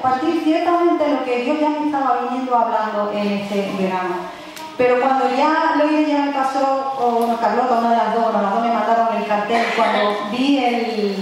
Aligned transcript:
compartir 0.00 0.42
ciertamente 0.44 1.08
lo 1.08 1.24
que 1.24 1.44
Dios 1.44 1.60
ya 1.60 1.70
me 1.70 1.86
estaba 1.86 2.20
viniendo 2.22 2.56
hablando 2.56 3.12
en 3.12 3.32
este 3.32 3.72
verano. 3.78 4.14
Pero 4.76 5.00
cuando 5.00 5.28
ya 5.36 5.74
lo 5.76 5.90
ya 5.90 6.26
me 6.26 6.32
pasó, 6.32 6.94
o 7.00 7.36
Carlota, 7.40 7.78
una 7.78 7.90
de 7.90 7.96
las 7.96 8.14
dos, 8.14 8.32
las 8.32 8.54
dos 8.54 8.62
me 8.62 8.72
mandaron 8.72 9.16
el 9.16 9.26
cartel, 9.26 9.66
cuando 9.74 10.30
vi 10.30 10.64
el, 10.64 11.16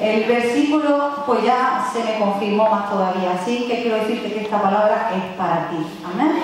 el 0.00 0.24
versículo, 0.24 1.22
pues 1.24 1.44
ya 1.44 1.88
se 1.92 2.02
me 2.02 2.18
confirmó 2.18 2.68
más 2.68 2.90
todavía. 2.90 3.38
Así 3.40 3.66
que 3.68 3.82
quiero 3.82 3.98
decirte 3.98 4.32
que 4.32 4.40
esta 4.40 4.60
palabra 4.60 5.12
es 5.14 5.36
para 5.36 5.68
ti. 5.70 5.76
Amén. 6.04 6.42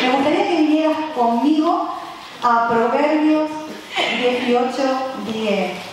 Me 0.00 0.12
gustaría 0.12 0.48
que 0.48 0.56
vinieras 0.62 0.96
conmigo 1.16 1.88
a 2.40 2.68
Proverbios 2.68 3.50
18, 4.20 4.82
10. 5.26 5.89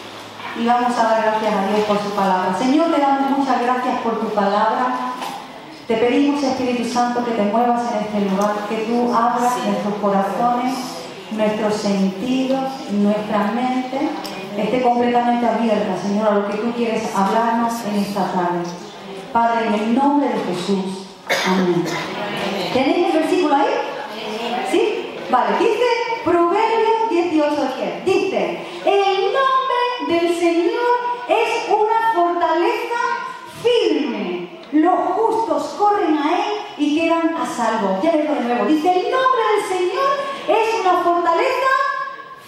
Y 0.59 0.65
vamos 0.65 0.97
a 0.97 1.03
dar 1.03 1.21
gracias 1.21 1.53
a 1.53 1.67
Dios 1.67 1.85
por 1.87 1.99
su 2.01 2.09
palabra. 2.15 2.55
Señor, 2.57 2.91
te 2.91 2.99
damos 2.99 3.37
muchas 3.37 3.61
gracias 3.61 4.01
por 4.01 4.19
tu 4.19 4.29
palabra. 4.29 5.13
Te 5.87 5.97
pedimos, 5.97 6.41
Espíritu 6.41 6.83
Santo, 6.83 7.23
que 7.23 7.31
te 7.31 7.43
muevas 7.43 7.83
en 7.93 8.05
este 8.05 8.31
lugar, 8.31 8.55
que 8.67 8.77
tú 8.77 9.13
abras 9.13 9.53
nuestros 9.63 9.93
corazones, 10.01 10.73
nuestros 11.31 11.75
sentidos, 11.75 12.63
nuestra 12.91 13.51
mente, 13.53 14.09
esté 14.57 14.81
completamente 14.81 15.47
abierta, 15.47 15.95
Señor, 16.01 16.27
a 16.27 16.31
lo 16.31 16.47
que 16.47 16.57
tú 16.57 16.71
quieres 16.73 17.03
hablarnos 17.15 17.73
en 17.85 17.99
esta 17.99 18.25
tarde. 18.31 18.63
Padre, 19.31 19.67
en 19.67 19.73
el 19.75 19.95
nombre 19.95 20.27
de 20.27 20.39
Jesús. 20.39 21.05
Amén. 21.47 21.85
¿Tenéis 22.73 23.13
el 23.13 23.19
versículo 23.21 23.55
ahí? 23.55 23.65
¿Sí? 24.71 25.13
Vale, 25.29 25.57
dice 25.59 25.83
Proverbios 26.23 27.09
18, 27.11 27.55
Dice, 28.05 28.59
de 38.33 38.41
nuevo. 38.41 38.65
Dice, 38.65 38.89
el 38.89 39.11
nombre 39.11 39.41
del 39.55 39.77
Señor 39.77 40.09
es 40.47 40.81
una 40.81 41.03
fortaleza 41.03 41.71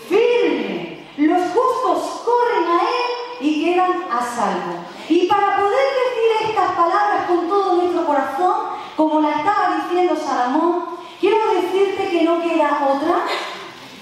firme. 0.07 1.05
Los 1.17 1.41
justos 1.51 2.21
corren 2.25 2.67
a 2.67 2.81
Él 2.81 3.47
y 3.47 3.65
quedan 3.65 3.91
a 4.11 4.19
salvo. 4.21 4.75
Y 5.07 5.27
para 5.27 5.57
poder 5.57 5.87
decir 6.05 6.49
estas 6.49 6.71
palabras 6.71 7.27
con 7.27 7.47
todo 7.47 7.75
nuestro 7.75 8.05
corazón, 8.05 8.55
como 8.95 9.21
la 9.21 9.31
estaba 9.31 9.83
diciendo 9.83 10.15
Salomón, 10.15 10.85
quiero 11.19 11.37
decirte 11.53 12.09
que 12.09 12.23
no 12.23 12.41
queda 12.41 12.87
otra 12.93 13.25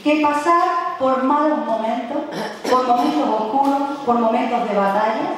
que 0.03 0.21
pasar 0.21 0.97
por 0.99 1.23
malos 1.23 1.59
momentos, 1.65 2.17
por 2.69 2.87
momentos 2.87 3.29
oscuros, 3.29 3.81
por 4.05 4.15
momentos 4.19 4.69
de 4.69 4.75
batalla, 4.75 5.33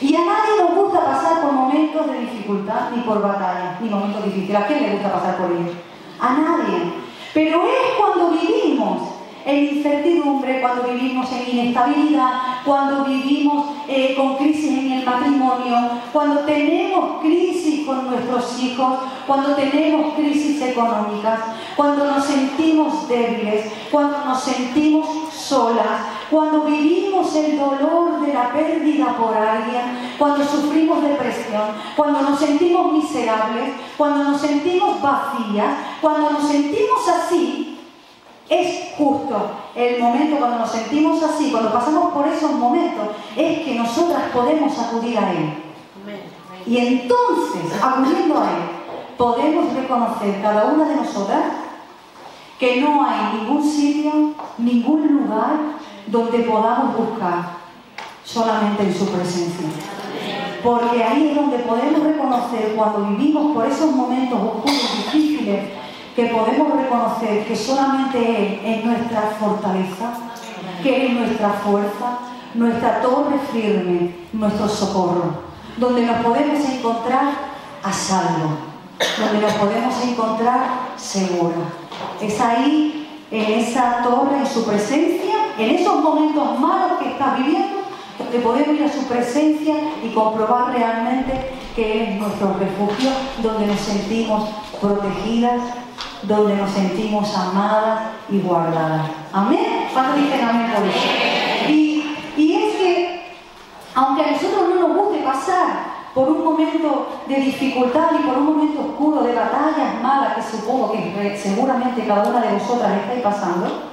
y 0.00 0.16
a 0.16 0.24
nadie 0.24 0.56
nos 0.58 0.74
gusta 0.74 1.04
pasar 1.04 1.42
por 1.42 1.52
momentos 1.52 2.06
de 2.06 2.20
dificultad, 2.20 2.90
ni 2.94 3.02
por 3.02 3.20
batallas, 3.20 3.59
ni 3.82 3.88
momentos 3.88 4.24
difíciles. 4.24 4.56
¿A 4.56 4.66
quién 4.66 4.82
le 4.82 4.92
gusta 4.92 5.12
pasar 5.12 5.36
por 5.36 5.50
ellos? 5.52 5.76
A 6.20 6.34
nadie. 6.34 6.92
Pero 7.32 7.62
es 7.62 7.96
cuando 7.98 8.30
vivimos 8.30 9.20
en 9.44 9.76
incertidumbre, 9.76 10.60
cuando 10.60 10.82
vivimos 10.92 11.30
en 11.32 11.58
inestabilidad, 11.58 12.60
cuando 12.64 13.04
vivimos 13.04 13.70
eh, 13.88 14.14
con 14.16 14.36
crisis 14.36 14.70
en 14.70 14.92
el 14.92 15.04
matrimonio, 15.04 15.76
cuando 16.12 16.40
tenemos 16.40 17.20
crisis 17.20 17.86
con 17.86 18.10
nuestros 18.10 18.62
hijos, 18.62 18.98
cuando 19.26 19.54
tenemos 19.54 20.14
crisis 20.14 20.60
económicas, 20.60 21.40
cuando 21.76 22.04
nos 22.04 22.24
sentimos 22.24 23.08
débiles, 23.08 23.72
cuando 23.90 24.24
nos 24.24 24.42
sentimos 24.42 25.32
solas, 25.32 26.02
cuando 26.30 26.60
vivimos 26.62 27.34
el 27.34 27.58
dolor 27.58 28.20
de 28.20 28.32
la 28.32 28.52
pérdida 28.52 29.16
por 29.16 29.36
alguien, 29.36 30.14
cuando 30.16 30.44
sufrimos 30.44 31.02
depresión, 31.02 31.72
cuando 31.96 32.22
nos 32.22 32.38
sentimos 32.38 32.92
miserables, 32.92 33.74
cuando 33.98 34.30
nos 34.30 34.40
sentimos 34.40 35.02
vacías, 35.02 35.74
cuando 36.00 36.30
nos 36.30 36.48
sentimos 36.48 37.08
así, 37.08 37.78
es 38.48 38.94
justo 38.96 39.50
el 39.74 40.00
momento 40.00 40.36
cuando 40.38 40.58
nos 40.60 40.70
sentimos 40.70 41.22
así, 41.22 41.50
cuando 41.50 41.72
pasamos 41.72 42.12
por 42.12 42.26
esos 42.28 42.52
momentos, 42.52 43.08
es 43.36 43.60
que 43.60 43.74
nosotras 43.74 44.22
podemos 44.32 44.78
acudir 44.78 45.18
a 45.18 45.32
Él. 45.32 45.54
Y 46.66 46.78
entonces, 46.78 47.82
acudiendo 47.82 48.40
a 48.40 48.50
Él, 48.50 48.62
podemos 49.16 49.72
reconocer 49.74 50.40
cada 50.42 50.66
una 50.66 50.84
de 50.84 50.96
nosotras 50.96 51.42
que 52.58 52.80
no 52.80 53.04
hay 53.04 53.38
ningún 53.38 53.62
sitio, 53.62 54.34
ningún 54.58 55.06
lugar 55.06 55.79
donde 56.10 56.38
podamos 56.40 56.96
buscar 56.96 57.60
solamente 58.24 58.82
en 58.82 58.94
su 58.94 59.06
presencia. 59.06 59.66
Porque 60.62 61.02
ahí 61.02 61.28
es 61.28 61.36
donde 61.36 61.58
podemos 61.60 62.02
reconocer 62.02 62.74
cuando 62.76 63.06
vivimos 63.06 63.54
por 63.54 63.66
esos 63.66 63.92
momentos 63.92 64.38
oscuros, 64.38 64.96
difíciles, 64.96 65.70
que 66.14 66.26
podemos 66.26 66.76
reconocer 66.76 67.46
que 67.46 67.56
solamente 67.56 68.18
Él 68.18 68.60
es 68.64 68.84
nuestra 68.84 69.22
fortaleza, 69.38 70.12
que 70.82 70.96
Él 70.96 71.12
es 71.12 71.12
nuestra 71.14 71.50
fuerza, 71.50 72.18
nuestra 72.54 73.00
torre 73.00 73.38
firme, 73.52 74.14
nuestro 74.32 74.68
socorro, 74.68 75.50
donde 75.76 76.04
nos 76.04 76.16
podemos 76.18 76.68
encontrar 76.68 77.32
a 77.82 77.92
salvo, 77.92 78.50
donde 79.18 79.40
nos 79.40 79.52
podemos 79.54 80.04
encontrar 80.04 80.90
seguros. 80.96 81.52
Es 82.20 82.40
ahí, 82.40 82.99
en 83.30 83.60
esa 83.60 84.02
torre, 84.02 84.38
en 84.38 84.46
su 84.46 84.64
presencia, 84.64 85.34
en 85.58 85.70
esos 85.70 86.02
momentos 86.02 86.58
malos 86.58 86.98
que 86.98 87.10
estás 87.10 87.38
viviendo, 87.38 87.80
donde 88.18 88.38
podemos 88.40 88.74
ir 88.76 88.84
a 88.84 88.92
su 88.92 89.04
presencia 89.06 89.74
y 90.04 90.08
comprobar 90.10 90.72
realmente 90.72 91.52
que 91.74 92.02
es 92.04 92.20
nuestro 92.20 92.54
refugio, 92.58 93.10
donde 93.42 93.66
nos 93.66 93.80
sentimos 93.80 94.48
protegidas, 94.80 95.60
donde 96.22 96.56
nos 96.56 96.70
sentimos 96.70 97.34
amadas 97.36 98.10
y 98.28 98.40
guardadas. 98.40 99.06
Amén. 99.32 99.88
¿Cuántos 99.92 100.16
dicen 100.16 100.40
amén 100.42 100.72
por 100.74 100.84
eso? 100.86 100.98
Y 102.36 102.52
es 102.54 102.74
que, 102.76 103.36
aunque 103.94 104.22
a 104.22 104.32
nosotros 104.32 104.68
no 104.68 104.88
nos 104.88 104.96
guste 104.96 105.18
pasar 105.22 105.89
por 106.14 106.28
un 106.28 106.44
momento 106.44 107.06
de 107.28 107.36
dificultad 107.36 108.10
y 108.18 108.26
por 108.26 108.38
un 108.38 108.46
momento 108.46 108.80
oscuro 108.80 109.22
de 109.22 109.34
batallas 109.34 110.02
malas 110.02 110.34
que 110.34 110.42
supongo 110.42 110.92
que 110.92 111.38
seguramente 111.40 112.06
cada 112.06 112.28
una 112.28 112.40
de 112.40 112.54
vosotras 112.54 112.92
estáis 113.02 113.22
pasando, 113.22 113.90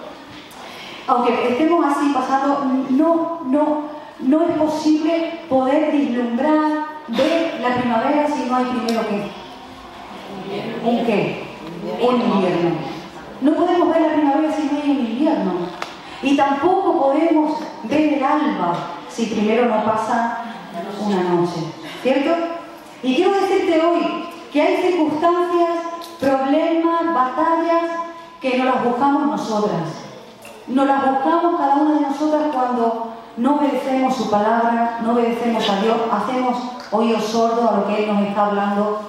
aunque 1.08 1.50
estemos 1.50 1.86
así 1.86 2.12
pasando, 2.14 2.66
no, 2.90 3.42
no, 3.46 3.81
no 4.19 4.42
es 4.44 4.58
posible 4.58 5.42
poder 5.48 5.92
vislumbrar, 5.92 6.88
ver 7.08 7.60
la 7.62 7.75
primavera 7.78 8.28
si 8.28 8.50
no 8.50 8.56
hay 8.56 8.66
primero 8.66 9.08
que 9.08 9.48
un 10.84 11.06
qué, 11.06 11.44
un 12.02 12.16
invierno. 12.16 12.72
No 13.42 13.54
podemos 13.54 13.90
ver 13.90 14.02
la 14.02 14.14
primavera 14.14 14.52
si 14.52 14.64
no 14.64 14.81
hay 14.81 14.90
un 14.90 15.06
invierno. 15.06 15.52
Y 16.24 16.36
tampoco 16.36 17.00
podemos 17.00 17.60
ver 17.84 18.14
el 18.14 18.24
alba 18.24 18.75
si 19.08 19.28
primero 19.28 19.66
no 19.66 19.86
pasa 19.86 20.40
una 21.06 21.24
noche. 21.24 21.77
¿Cierto? 22.07 22.36
Y 23.04 23.15
quiero 23.15 23.33
decirte 23.33 23.81
hoy 23.86 24.30
que 24.54 24.62
hay 24.62 24.77
circunstancias, 24.77 25.69
problemas, 26.21 27.13
batallas 27.13 27.83
que 28.39 28.57
no 28.57 28.63
las 28.63 28.81
buscamos 28.81 29.27
nosotras. 29.27 29.81
No 30.68 30.86
las 30.86 31.06
buscamos 31.06 31.59
cada 31.59 31.75
una 31.75 31.95
de 31.95 32.00
nosotras 32.00 32.44
cuando 32.54 33.13
no 33.36 33.56
obedecemos 33.57 34.15
su 34.15 34.30
palabra, 34.30 35.00
no 35.04 35.12
obedecemos 35.12 35.69
a 35.69 35.81
Dios, 35.81 35.98
hacemos 36.09 36.57
oídos 36.92 37.25
sordos 37.25 37.69
a 37.69 37.75
lo 37.75 37.88
que 37.88 38.06
Él 38.06 38.13
nos 38.13 38.25
está 38.25 38.45
hablando. 38.45 39.01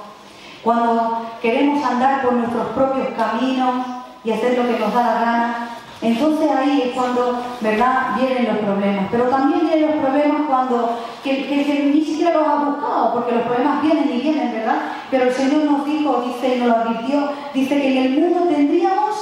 Cuando 0.65 1.23
queremos 1.41 1.85
andar 1.85 2.23
por 2.23 2.33
nuestros 2.33 2.67
propios 2.71 3.11
caminos 3.17 3.77
y 4.25 4.33
hacer 4.33 4.59
lo 4.59 4.65
que 4.65 4.77
nos 4.81 4.93
da 4.93 5.03
la 5.05 5.21
gana, 5.21 5.69
entonces 6.01 6.49
ahí 6.51 6.83
es 6.87 6.95
cuando, 6.95 7.43
¿verdad?, 7.61 8.17
vienen 8.17 8.47
los 8.47 8.59
problemas. 8.59 9.07
Pero 9.11 9.25
también 9.25 9.69
vienen 9.69 9.91
los 9.91 10.07
problemas 10.07 10.43
cuando, 10.47 10.99
que, 11.25 11.91
ni 11.93 12.05
siquiera 12.05 12.35
los 12.35 12.47
ha 12.47 12.65
buscado, 12.65 13.13
porque 13.15 13.35
los 13.35 13.43
problemas 13.43 13.83
vienen 13.83 14.11
y 14.13 14.21
vienen, 14.21 14.53
¿verdad? 14.53 14.79
Pero 15.11 15.25
el 15.25 15.35
Señor 15.35 15.65
nos 15.65 15.85
dijo, 15.85 16.23
dice 16.27 16.57
y 16.57 16.61
nos 16.61 16.69
lo 16.69 16.75
advirtió, 16.77 17.29
dice 17.53 17.81
que 17.81 17.99
en 17.99 18.05
el 18.05 18.21
mundo 18.21 18.49
tendríamos 18.49 19.17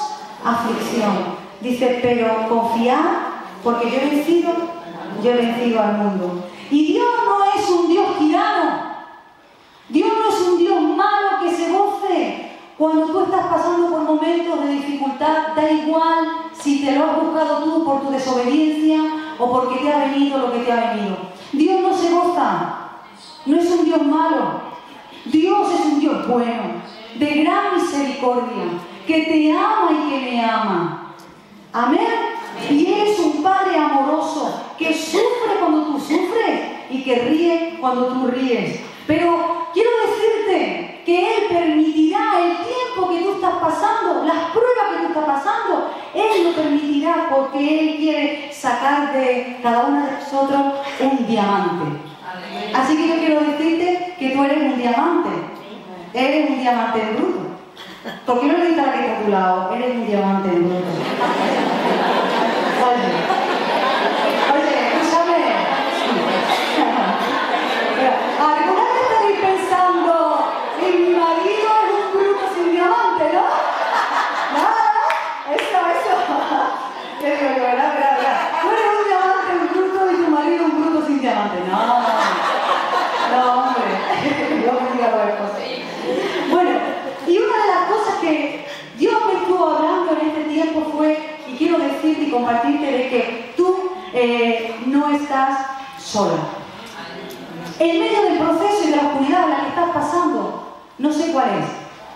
aflicción. 0.44 1.46
Dice, 1.60 1.98
pero 2.02 2.46
confiad, 2.48 3.04
porque 3.64 3.90
yo 3.90 3.96
he 3.96 4.10
vencido, 4.10 4.52
yo 5.22 5.30
he 5.30 5.36
vencido 5.36 5.82
al 5.82 5.94
mundo. 5.94 6.44
Y 6.70 6.92
Dios 6.92 7.06
no 7.24 7.58
es 7.58 7.70
un 7.70 7.88
Dios 7.88 8.18
tirano. 8.18 8.96
Dios 9.88 10.10
no 10.18 10.28
es 10.28 10.48
un 10.48 10.58
Dios 10.58 10.80
malo 10.82 11.40
que 11.42 11.50
se 11.50 11.70
goce. 11.70 12.56
Cuando 12.78 13.06
tú 13.06 13.20
estás 13.24 13.46
pasando 13.46 13.88
por 13.88 14.02
momentos 14.02 14.60
de 14.60 14.72
dificultad, 14.72 15.54
da 15.56 15.70
igual 15.70 16.50
si 16.52 16.84
te 16.84 16.92
lo 16.92 17.04
has 17.04 17.22
buscado 17.22 17.64
tú 17.64 17.84
por 17.84 18.02
tu 18.02 18.10
desobediencia 18.10 19.00
o 19.38 19.50
porque 19.50 19.78
te 19.78 19.92
ha 19.92 19.98
venido 20.06 20.38
lo 20.38 20.52
que 20.52 20.58
te 20.58 20.72
ha 20.72 20.94
venido. 20.94 21.16
Dios 21.52 21.80
no 21.80 21.94
se 21.94 22.10
goza. 22.10 22.90
No 23.46 23.56
es 23.56 23.70
un 23.70 23.84
Dios 23.86 24.02
malo. 24.02 24.60
Dios 25.24 25.68
es 25.72 25.86
un 25.86 26.00
Dios 26.00 26.28
bueno, 26.28 26.62
de 27.18 27.26
gran 27.42 27.76
misericordia, 27.76 28.64
que 29.06 29.22
te 29.22 29.52
ama 29.52 29.88
y 29.90 30.10
que 30.10 30.30
me 30.30 30.44
ama. 30.44 31.14
Amén. 31.72 32.06
Y 32.70 32.92
es 32.92 33.18
un 33.18 33.42
Padre 33.42 33.78
amoroso 33.78 34.60
que 34.78 34.92
sufre 34.92 35.56
cuando 35.60 35.82
tú 35.86 36.00
sufres 36.00 36.60
y 36.90 37.02
que 37.02 37.14
ríe 37.16 37.78
cuando 37.80 38.06
tú 38.06 38.26
ríes. 38.28 38.80
Pero 39.06 39.68
quiero 39.72 39.90
decirte 40.06 41.02
que 41.04 41.36
Él 41.36 41.42
permitirá 41.48 42.40
el 42.40 42.56
tiempo 42.56 43.08
que 43.10 43.20
tú 43.20 43.32
estás 43.34 43.54
pasando, 43.56 44.24
las 44.24 44.50
pruebas 44.50 44.90
que 44.90 45.06
tú 45.06 45.20
estás 45.20 45.35
pasando, 45.46 45.90
Él 46.14 46.44
lo 46.44 46.52
permitirá 46.52 47.28
porque 47.30 47.58
Él 47.58 47.96
quiere 47.98 48.50
sacar 48.52 49.12
de 49.12 49.58
cada 49.62 49.86
uno 49.86 50.06
de 50.06 50.12
nosotros 50.12 50.60
un 51.00 51.26
diamante. 51.26 52.00
Así 52.74 52.96
que 52.96 53.08
yo 53.08 53.14
quiero 53.16 53.40
decirte 53.40 54.14
que 54.18 54.30
tú 54.30 54.44
eres 54.44 54.58
un 54.58 54.76
diamante. 54.76 55.30
Eres 56.12 56.50
un 56.50 56.60
diamante 56.60 57.00
bruto. 57.14 57.46
¿Por 58.24 58.40
qué 58.40 58.46
no 58.46 58.58
le 58.58 58.66
dices 58.68 58.82
a 58.82 58.86
la 58.86 58.92
que 58.92 59.00
está 59.00 59.12
a 59.12 59.22
tu 59.24 59.30
lado? 59.30 59.74
Eres 59.74 59.94
un 59.94 60.06
diamante 60.06 60.48
bruto. 60.48 60.74
Oye, 62.86 63.08
oye, 64.54 64.74
escúchame. 64.88 65.38
Alguna 68.40 68.82
vez 68.82 69.02
estaréis 69.02 69.38
pensando, 69.40 70.12
en 70.80 70.92
mi 71.02 71.10
marido 71.18 71.68
es 71.84 71.90
un 72.04 72.10
bruto 72.18 72.44
sin 72.54 72.72
diamante, 72.72 73.24
¿no? 73.34 73.46
¿No? 74.56 74.66
Eso, 75.54 75.78
eso. 75.96 76.14
Qué 77.20 77.28
digo 77.36 77.50
yo, 77.56 77.62
¿verdad? 77.62 77.90
¿verdad? 77.94 78.16
¿verdad? 78.16 78.38
Tú 78.62 78.66
eres 78.70 78.86
un 78.96 79.04
diamante 79.08 79.50
un 79.60 79.68
bruto 79.72 80.00
y 80.12 80.16
tu 80.24 80.30
marido 80.30 80.64
un 80.64 80.74
bruto 80.80 81.06
sin 81.06 81.20
diamante. 81.20 81.56
No. 81.68 81.80
No, 83.32 83.52
hombre. 83.64 83.92
Yo 84.64 84.72
me 84.72 84.90
diga 84.92 85.10
cualquier 85.10 85.38
cosa. 85.38 85.58
Bueno, 86.50 86.70
y 87.26 87.38
una 87.38 87.56
de 87.62 87.68
las 87.68 87.82
cosas 87.90 88.14
que 88.20 88.66
Dios 88.96 89.14
me 89.26 89.32
estuvo 89.40 89.66
hablando 89.66 90.12
en 90.12 90.28
este 90.28 90.42
tiempo 90.44 90.92
fue, 90.96 91.18
y 91.48 91.56
quiero 91.56 91.78
decirte 91.78 92.24
y 92.24 92.30
compartirte, 92.46 92.86
de 92.86 93.08
que 93.08 93.54
tú 93.56 93.90
eh, 94.12 94.76
no 94.86 95.10
estás 95.10 95.66
sola. 95.98 96.36
En 97.78 97.98
medio 97.98 98.22
del 98.22 98.38
proceso 98.38 98.84
y 98.84 98.90
de 98.90 98.96
la 98.96 99.02
oscuridad 99.08 99.44
en 99.44 99.50
la 99.50 99.60
que 99.60 99.68
estás 99.68 99.90
pasando, 99.92 100.76
no 100.98 101.12
sé 101.12 101.32
cuál 101.32 101.48
es, 101.60 101.66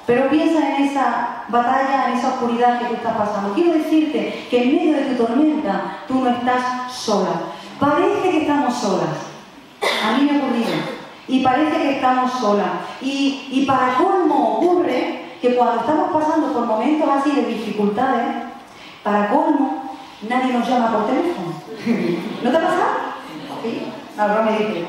pero 0.06 0.30
piensa 0.30 0.76
en 0.76 0.84
esa 0.84 1.44
batalla, 1.48 2.08
en 2.08 2.18
esa 2.18 2.28
oscuridad 2.28 2.78
que 2.78 2.86
tú 2.86 2.94
estás 2.94 3.16
pasando. 3.16 3.54
Quiero 3.54 3.74
decirte 3.74 4.46
que 4.48 4.62
en 4.62 4.76
medio 4.76 4.92
de 4.96 5.14
tu 5.14 5.24
tormenta 5.24 5.98
tú 6.08 6.14
no 6.20 6.30
estás 6.30 6.92
sola. 6.92 7.30
Parece 7.78 8.30
que 8.30 8.42
estamos 8.42 8.74
solas. 8.74 9.08
A 9.82 10.16
mí 10.16 10.24
me 10.24 10.38
ha 10.38 10.42
ocurrido. 10.42 10.70
Y 11.28 11.40
parece 11.40 11.76
que 11.76 11.96
estamos 11.96 12.32
solas. 12.32 12.68
Y, 13.02 13.48
y 13.50 13.66
para 13.66 13.94
colmo 13.94 14.58
ocurre 14.58 15.36
que 15.40 15.54
cuando 15.54 15.80
estamos 15.80 16.10
pasando 16.10 16.52
por 16.52 16.66
momentos 16.66 17.08
así 17.08 17.32
de 17.32 17.44
dificultades, 17.44 18.50
para 19.02 19.30
colmo, 19.30 19.79
nadie 20.28 20.52
nos 20.52 20.68
llama 20.68 20.92
por 20.92 21.06
teléfono. 21.06 21.54
¿No 22.42 22.50
te 22.50 22.56
ha 22.56 22.60
pasado? 22.60 22.90
Sí. 23.62 23.82
Ahora 24.18 24.42
me 24.42 24.52
dice. 24.52 24.86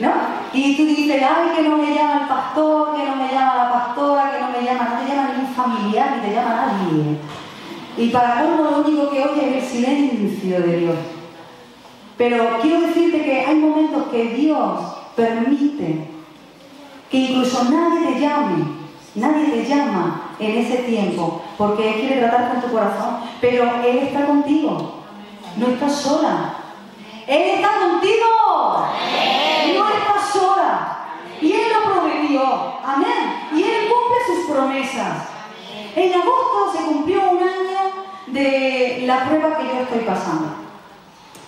¿No? 0.00 0.12
Y 0.52 0.76
tú 0.76 0.86
dices, 0.86 1.22
ay, 1.22 1.56
que 1.56 1.68
no 1.68 1.76
me 1.76 1.94
llama 1.94 2.22
el 2.22 2.28
pastor, 2.28 2.96
que 2.96 3.04
no 3.04 3.16
me 3.16 3.32
llama 3.32 3.54
la 3.56 3.72
pastora, 3.72 4.30
que 4.30 4.40
no 4.40 4.48
me 4.50 4.64
llama, 4.64 4.90
no 4.90 5.00
te 5.00 5.14
llama 5.14 5.28
ningún 5.28 5.54
familiar, 5.54 6.16
ni 6.16 6.28
te 6.28 6.34
llama 6.34 6.54
nadie. 6.54 7.18
Y 7.96 8.08
para 8.10 8.40
colmo 8.40 8.70
lo 8.70 8.78
único 8.78 9.10
que 9.10 9.24
oye 9.24 9.58
es 9.58 9.64
el 9.64 9.70
silencio 9.70 10.60
de 10.60 10.76
Dios. 10.78 10.96
Pero 12.16 12.58
quiero 12.62 12.80
decirte 12.80 13.24
que 13.24 13.44
hay 13.44 13.56
momentos 13.56 14.08
que 14.08 14.24
Dios 14.34 14.80
permite 15.16 16.08
que 17.10 17.16
incluso 17.16 17.64
nadie 17.64 18.06
te 18.06 18.20
llame, 18.20 18.64
nadie 19.14 19.46
te 19.46 19.64
llama 19.64 20.17
en 20.38 20.58
ese 20.58 20.78
tiempo, 20.78 21.42
porque 21.56 21.88
Él 21.88 22.00
quiere 22.00 22.20
tratar 22.20 22.50
con 22.50 22.60
tu 22.62 22.72
corazón, 22.72 23.18
pero 23.40 23.64
Él 23.84 23.98
está 23.98 24.26
contigo, 24.26 24.94
no 25.56 25.66
estás 25.68 25.96
sola. 25.96 26.54
Él 27.26 27.56
está 27.56 27.68
contigo, 27.80 28.86
no 29.74 29.88
estás 29.88 30.30
sola. 30.32 30.98
Y 31.40 31.52
Él 31.52 31.72
lo 31.72 31.92
prometió, 31.92 32.42
amén. 32.84 33.48
Y 33.54 33.62
Él 33.62 33.88
cumple 33.88 34.18
sus 34.26 34.50
promesas. 34.50 35.28
En 35.94 36.12
agosto 36.12 36.72
se 36.72 36.84
cumplió 36.84 37.30
un 37.30 37.38
año 37.38 37.78
de 38.28 39.02
la 39.06 39.24
prueba 39.24 39.58
que 39.58 39.64
yo 39.64 39.80
estoy 39.82 40.00
pasando 40.00 40.68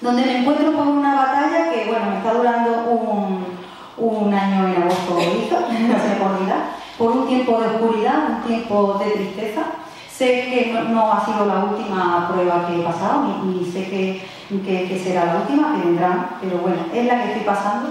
donde 0.01 0.25
me 0.25 0.39
encuentro 0.39 0.73
con 0.73 0.89
una 0.89 1.15
batalla 1.15 1.71
que, 1.71 1.85
bueno, 1.91 2.07
me 2.11 2.17
está 2.19 2.33
durando 2.33 2.85
un, 3.99 4.33
año 4.33 4.69
en 4.69 4.83
agosto, 4.83 5.15
no 5.15 5.99
se 5.99 6.09
me 6.09 6.15
por 7.01 7.13
un 7.13 7.27
tiempo 7.27 7.59
de 7.59 7.67
oscuridad, 7.67 8.29
un 8.29 8.43
tiempo 8.47 9.01
de 9.03 9.11
tristeza. 9.13 9.63
Sé 10.13 10.27
que 10.51 10.71
no, 10.75 10.83
no 10.91 11.11
ha 11.11 11.25
sido 11.25 11.47
la 11.47 11.65
última 11.65 12.29
prueba 12.31 12.67
que 12.67 12.79
he 12.79 12.85
pasado, 12.85 13.25
ni, 13.43 13.55
ni 13.55 13.65
sé 13.65 13.89
que, 13.89 14.23
que, 14.51 14.87
que, 14.87 14.99
será 14.99 15.25
la 15.25 15.37
última, 15.37 15.75
que 15.75 15.89
vendrán, 15.89 16.37
pero 16.43 16.59
bueno, 16.59 16.77
es 16.93 17.07
la 17.07 17.23
que 17.23 17.29
estoy 17.31 17.45
pasando. 17.45 17.89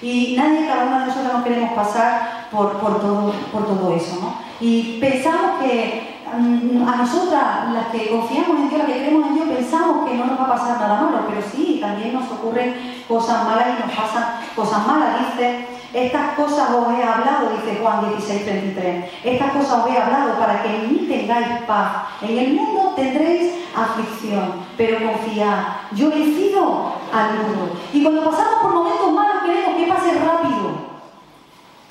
Y 0.00 0.36
nadie, 0.38 0.68
cada 0.68 0.84
uno 0.84 1.00
de 1.00 1.06
nosotros 1.06 1.32
nos 1.32 1.42
queremos 1.42 1.72
pasar 1.72 2.46
por, 2.52 2.78
por, 2.78 3.00
todo, 3.00 3.32
por 3.50 3.66
todo 3.66 3.96
eso, 3.96 4.18
¿no? 4.20 4.36
Y 4.60 4.98
pensamos 5.00 5.60
que 5.60 6.22
mm, 6.32 6.88
a 6.88 6.96
nosotras, 6.98 7.72
las 7.72 7.86
que 7.86 8.10
confiamos 8.10 8.60
en 8.60 8.68
Dios, 8.68 8.78
las 8.78 8.86
que 8.86 9.00
creemos 9.00 9.26
en 9.26 9.34
Dios, 9.34 9.48
pensamos 9.48 10.08
que 10.08 10.16
no 10.16 10.26
nos 10.26 10.38
va 10.38 10.44
a 10.44 10.54
pasar 10.54 10.80
nada 10.80 11.02
malo, 11.02 11.24
pero 11.28 11.42
sí, 11.52 11.78
también 11.80 12.12
nos 12.12 12.30
ocurren 12.30 12.76
cosas 13.08 13.44
malas 13.44 13.66
y 13.70 13.82
nos 13.82 13.96
pasan 13.96 14.24
cosas 14.54 14.86
malas. 14.86 15.18
Dice, 15.18 15.66
estas 15.92 16.34
cosas 16.36 16.70
os 16.70 16.88
he 16.94 17.02
hablado, 17.02 17.50
dice 17.50 17.78
Juan 17.80 18.08
16, 18.08 18.44
33, 18.44 19.04
estas 19.24 19.52
cosas 19.52 19.84
os 19.84 19.90
he 19.90 19.98
hablado 19.98 20.38
para 20.38 20.62
que 20.62 20.74
en 20.74 20.92
mí 20.92 21.06
tengáis 21.06 21.62
paz. 21.66 22.04
En 22.22 22.38
el 22.38 22.54
mundo 22.54 22.94
tendréis 22.96 23.52
aflicción, 23.76 24.54
pero 24.76 25.06
confiad, 25.06 25.64
yo 25.92 26.06
he 26.06 26.18
vencido 26.18 26.94
al 27.12 27.34
mundo. 27.34 27.76
Y 27.92 28.02
cuando 28.02 28.24
pasamos 28.24 28.54
por 28.62 28.72
momentos 28.72 29.12
malos 29.12 29.42
queremos 29.44 29.76
que 29.76 29.86
pase 29.86 30.18
rápido. 30.18 30.92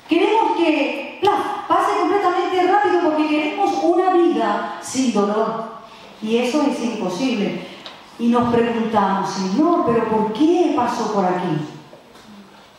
Queremos 0.08 0.56
que 0.56 1.20
pase 1.68 1.98
completamente 2.00 2.72
rápido 2.72 3.00
porque 3.04 3.28
queremos 3.28 3.70
una 3.84 4.10
vida 4.14 4.78
sin 4.80 5.14
dolor. 5.14 5.72
Y 6.20 6.38
eso 6.38 6.62
es 6.62 6.82
imposible. 6.82 7.66
Y 8.18 8.28
nos 8.28 8.52
preguntamos, 8.52 9.30
Señor, 9.30 9.84
¿pero 9.86 10.08
por 10.08 10.32
qué 10.32 10.74
pasó 10.76 11.12
por 11.12 11.24
aquí? 11.24 11.81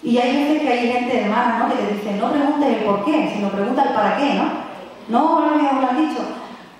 Y 0.03 0.17
hay 0.17 0.35
veces 0.35 0.61
que 0.61 0.69
hay 0.69 0.91
gente 0.91 1.21
hermana 1.21 1.59
¿no? 1.59 1.69
que 1.69 1.81
te 1.81 1.93
dice, 1.93 2.17
no 2.19 2.31
preguntes 2.31 2.69
el 2.69 2.83
por 2.83 3.05
qué, 3.05 3.31
sino 3.33 3.49
pregunta 3.49 3.83
el 3.83 3.93
para 3.93 4.17
qué, 4.17 4.33
¿no? 4.33 4.63
No, 5.07 5.39
no 5.47 5.55
me 5.55 5.63
lo 5.63 5.89
han 5.89 6.09
dicho. 6.09 6.21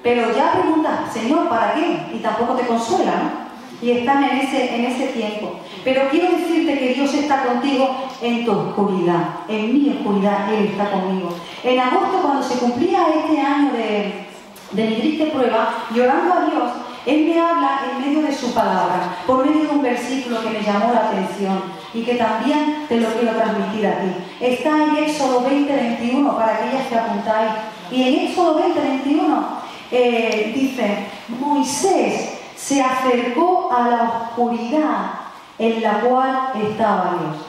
Pero 0.04 0.36
ya 0.36 0.52
preguntas, 0.52 1.14
Señor, 1.14 1.48
¿para 1.48 1.74
qué? 1.74 1.98
Y 2.14 2.20
tampoco 2.20 2.56
te 2.56 2.68
consuela, 2.68 3.12
¿no? 3.12 3.44
Y 3.82 3.92
están 3.92 4.24
en 4.24 4.38
ese, 4.40 4.76
en 4.76 4.86
ese 4.86 5.08
tiempo. 5.08 5.60
Pero 5.84 6.10
quiero 6.10 6.32
decirte 6.32 6.78
que 6.78 6.94
Dios 6.94 7.14
está 7.14 7.44
contigo 7.44 7.96
en 8.22 8.46
tu 8.46 8.52
oscuridad, 8.52 9.30
en 9.48 9.74
mi 9.74 9.90
oscuridad, 9.90 10.54
Él 10.54 10.68
está 10.68 10.92
conmigo. 10.92 11.30
En 11.64 11.80
agosto, 11.80 12.22
cuando 12.22 12.44
se 12.44 12.60
cumplía 12.60 13.08
este 13.10 13.40
año 13.40 13.72
de, 13.74 14.26
de 14.72 14.90
mi 14.90 14.96
triste 14.96 15.26
prueba, 15.28 15.86
llorando 15.94 16.34
a 16.34 16.46
Dios, 16.46 16.72
Él 17.06 17.26
me 17.26 17.40
habla 17.40 17.82
en 17.92 18.02
medio 18.02 18.22
de 18.26 18.34
su 18.34 18.54
palabra, 18.54 19.18
por 19.26 19.46
medio 19.46 19.64
de 19.64 19.70
un 19.70 19.82
versículo 19.82 20.42
que 20.42 20.50
me 20.50 20.62
llamó 20.62 20.94
la 20.94 21.08
atención 21.08 21.73
y 21.94 22.02
que 22.04 22.16
también 22.16 22.86
te 22.88 23.00
lo 23.00 23.10
quiero 23.10 23.36
transmitir 23.36 23.88
a 23.88 24.00
ti. 24.00 24.08
Está 24.40 24.84
en 24.84 24.96
Éxodo 25.04 25.42
20, 25.42 25.74
21, 25.74 26.36
para 26.36 26.56
aquellas 26.56 26.88
que 26.88 26.96
apuntáis. 26.96 27.52
Y 27.92 28.04
en 28.04 28.28
Éxodo 28.28 28.56
20, 28.56 28.80
21 28.80 29.48
eh, 29.92 30.52
dice, 30.56 31.08
Moisés 31.28 32.40
se 32.56 32.82
acercó 32.82 33.70
a 33.72 33.90
la 33.90 34.04
oscuridad 34.04 35.12
en 35.60 35.82
la 35.84 36.00
cual 36.00 36.52
estaba 36.56 37.18
Dios. 37.20 37.46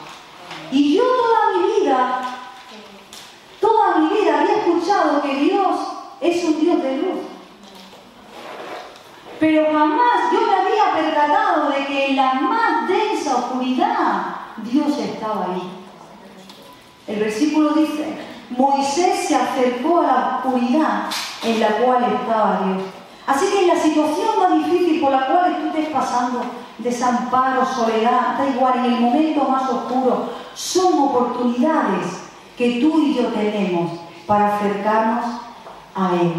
Y 0.71 0.97
yo 0.97 1.03
toda 1.03 1.57
mi 1.57 1.81
vida, 1.81 2.21
toda 3.61 3.99
mi 3.99 4.09
vida 4.09 4.41
había 4.41 4.57
escuchado 4.57 5.23
que 5.23 5.35
Dios 5.37 5.77
es 6.21 6.45
un 6.45 6.61
Dios 6.61 6.83
de 6.83 6.97
luz. 6.99 7.21
Pero 9.41 9.67
jamás 9.73 10.33
yo 10.33 10.44
había 10.75 11.05
percatado 11.05 11.71
de 11.71 11.87
que 11.87 12.11
en 12.11 12.17
la 12.17 12.35
más 12.35 12.89
densa 12.89 13.37
oscuridad 13.37 14.37
Dios 14.59 14.99
estaba 14.99 15.47
ahí. 15.47 15.71
El 17.07 17.21
versículo 17.21 17.71
dice, 17.75 18.17
Moisés 18.51 19.29
se 19.29 19.37
acercó 19.37 20.01
a 20.01 20.03
la 20.03 20.37
oscuridad 20.37 21.05
en 21.43 21.61
la 21.61 21.69
cual 21.79 22.05
estaba 22.05 22.61
Dios. 22.65 22.83
Así 23.27 23.47
que 23.47 23.63
en 23.63 23.69
la 23.69 23.81
situación 23.81 24.29
más 24.39 24.65
difícil 24.65 25.01
por 25.01 25.13
la 25.13 25.27
cual 25.27 25.57
tú 25.61 25.69
estés 25.69 25.93
pasando, 25.93 26.43
desamparo, 26.79 27.65
soledad, 27.65 28.39
da 28.39 28.47
igual, 28.49 28.79
en 28.79 28.85
el 28.85 29.01
momento 29.01 29.45
más 29.45 29.69
oscuro, 29.69 30.31
son 30.55 30.99
oportunidades 30.99 32.25
que 32.57 32.81
tú 32.81 33.01
y 33.01 33.15
yo 33.15 33.29
tenemos 33.29 33.93
para 34.27 34.57
acercarnos 34.57 35.25
a 35.95 36.15
Él, 36.15 36.35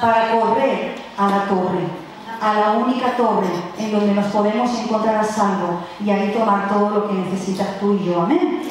para 0.00 0.32
correr 0.32 0.94
a 1.16 1.28
la 1.28 1.44
torre, 1.44 2.05
a 2.40 2.54
la 2.54 2.72
única 2.72 3.16
torre 3.16 3.48
en 3.78 3.92
donde 3.92 4.14
nos 4.14 4.26
podemos 4.26 4.70
encontrar 4.78 5.16
a 5.16 5.24
salvo 5.24 5.80
y 6.04 6.10
ahí 6.10 6.32
tomar 6.36 6.68
todo 6.68 6.90
lo 6.90 7.08
que 7.08 7.14
necesitas 7.14 7.80
tú 7.80 7.94
y 7.94 8.06
yo. 8.06 8.22
Amén. 8.22 8.62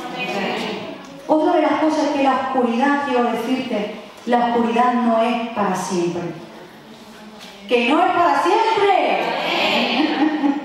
Otra 1.28 1.54
de 1.54 1.62
las 1.62 1.80
cosas 1.82 2.10
que 2.16 2.24
la 2.24 2.34
oscuridad, 2.34 3.04
quiero 3.08 3.32
decirte, 3.32 4.02
la 4.26 4.48
oscuridad 4.48 4.94
no 4.94 5.22
es 5.22 5.50
para 5.50 5.76
siempre 5.76 6.46
que 7.68 7.90
no 7.90 8.04
es 8.04 8.12
para 8.12 8.44
siempre. 8.44 9.24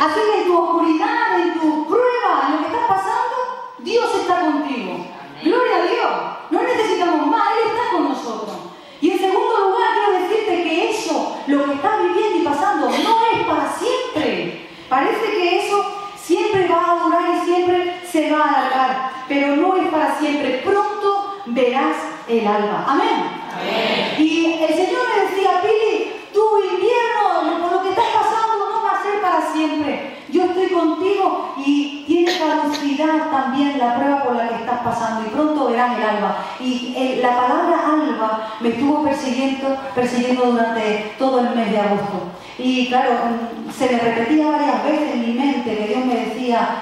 Así 0.00 0.20
que 0.20 0.40
en 0.40 0.46
tu 0.46 0.58
oscuridad, 0.58 1.40
en 1.40 1.54
tu 1.54 1.86
prueba, 1.86 2.42
en 2.46 2.52
lo 2.52 2.58
que 2.58 2.66
estás 2.66 2.86
pasando, 2.88 3.36
Dios 3.78 4.14
está 4.20 4.40
contigo. 4.40 5.06
Gloria 5.42 5.76
a 5.76 5.86
Dios. 5.86 6.10
No 6.50 6.62
necesitamos 6.62 7.26
más, 7.28 7.44
Él 7.52 7.70
está 7.70 7.96
con 7.96 8.08
nosotros. 8.10 8.56
Y 9.00 9.10
en 9.10 9.18
segundo 9.18 9.70
lugar, 9.70 9.88
quiero 9.94 10.20
decirte 10.20 10.62
que 10.64 10.90
eso, 10.90 11.36
lo 11.46 11.64
que 11.64 11.72
estás 11.74 12.02
viviendo 12.02 12.38
y 12.38 12.44
pasando, 12.44 12.88
no 12.88 13.26
es 13.32 13.46
para 13.46 13.72
siempre. 13.72 14.68
Parece 14.88 15.30
que 15.30 15.66
eso 15.66 15.84
siempre 16.16 16.68
va 16.68 16.92
a 16.92 17.04
durar 17.04 17.22
y 17.36 17.46
siempre 17.46 17.94
se 18.14 18.30
va 18.30 18.42
a 18.42 18.48
alargar, 18.48 19.10
pero 19.26 19.56
no 19.56 19.76
es 19.76 19.88
para 19.88 20.16
siempre. 20.16 20.62
Pronto 20.64 21.34
verás 21.46 21.96
el 22.28 22.46
alba. 22.46 22.84
Amén. 22.86 23.08
Amén. 23.52 24.14
Y 24.18 24.62
el 24.62 24.72
Señor 24.72 25.02
me 25.10 25.24
decía, 25.24 25.60
Pili, 25.60 26.12
tu 26.32 26.44
invierno, 26.62 27.60
por 27.60 27.72
lo 27.72 27.82
que 27.82 27.88
estás 27.88 28.04
pasando, 28.14 28.70
no 28.70 28.84
va 28.84 28.92
a 28.92 29.02
ser 29.02 29.20
para 29.20 29.52
siempre. 29.52 30.22
Yo 30.28 30.44
estoy 30.44 30.68
contigo 30.68 31.54
y 31.56 32.04
tiene 32.06 32.38
caducidad 32.38 33.30
también 33.32 33.78
la 33.78 33.96
prueba 33.96 34.22
por 34.22 34.36
la 34.36 34.48
que 34.48 34.54
estás 34.54 34.80
pasando 34.84 35.26
y 35.26 35.30
pronto 35.30 35.66
verás 35.66 35.98
el 35.98 36.04
alba. 36.04 36.36
Y 36.60 36.94
eh, 36.96 37.18
la 37.20 37.36
palabra 37.36 37.80
alba 37.84 38.54
me 38.60 38.68
estuvo 38.68 39.02
persiguiendo, 39.02 39.76
persiguiendo 39.92 40.52
durante 40.52 41.14
todo 41.18 41.40
el 41.40 41.56
mes 41.56 41.72
de 41.72 41.80
agosto. 41.80 42.30
Y 42.58 42.86
claro, 42.86 43.10
mm, 43.12 43.72
se 43.72 43.90
me 43.90 43.98
repetía 43.98 44.46
varias 44.46 44.84
veces 44.84 45.14
en 45.14 45.20
mi 45.20 45.34
mente 45.34 45.76
que 45.76 45.88
Dios 45.88 46.04
me 46.04 46.13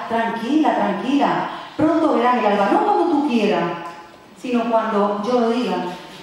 tranquila, 0.07 0.75
tranquila, 0.75 1.49
pronto 1.77 2.13
verás 2.15 2.37
el 2.37 2.45
alba, 2.45 2.69
no 2.71 2.85
como 2.85 3.11
tú 3.11 3.27
quieras, 3.27 3.63
sino 4.41 4.69
cuando 4.69 5.21
yo 5.25 5.39
lo 5.39 5.49
diga, 5.51 5.75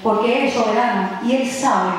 porque 0.03 0.39
Él 0.39 0.49
es 0.49 0.55
soberano 0.55 1.09
y 1.25 1.33
Él 1.37 1.51
sabe. 1.51 1.91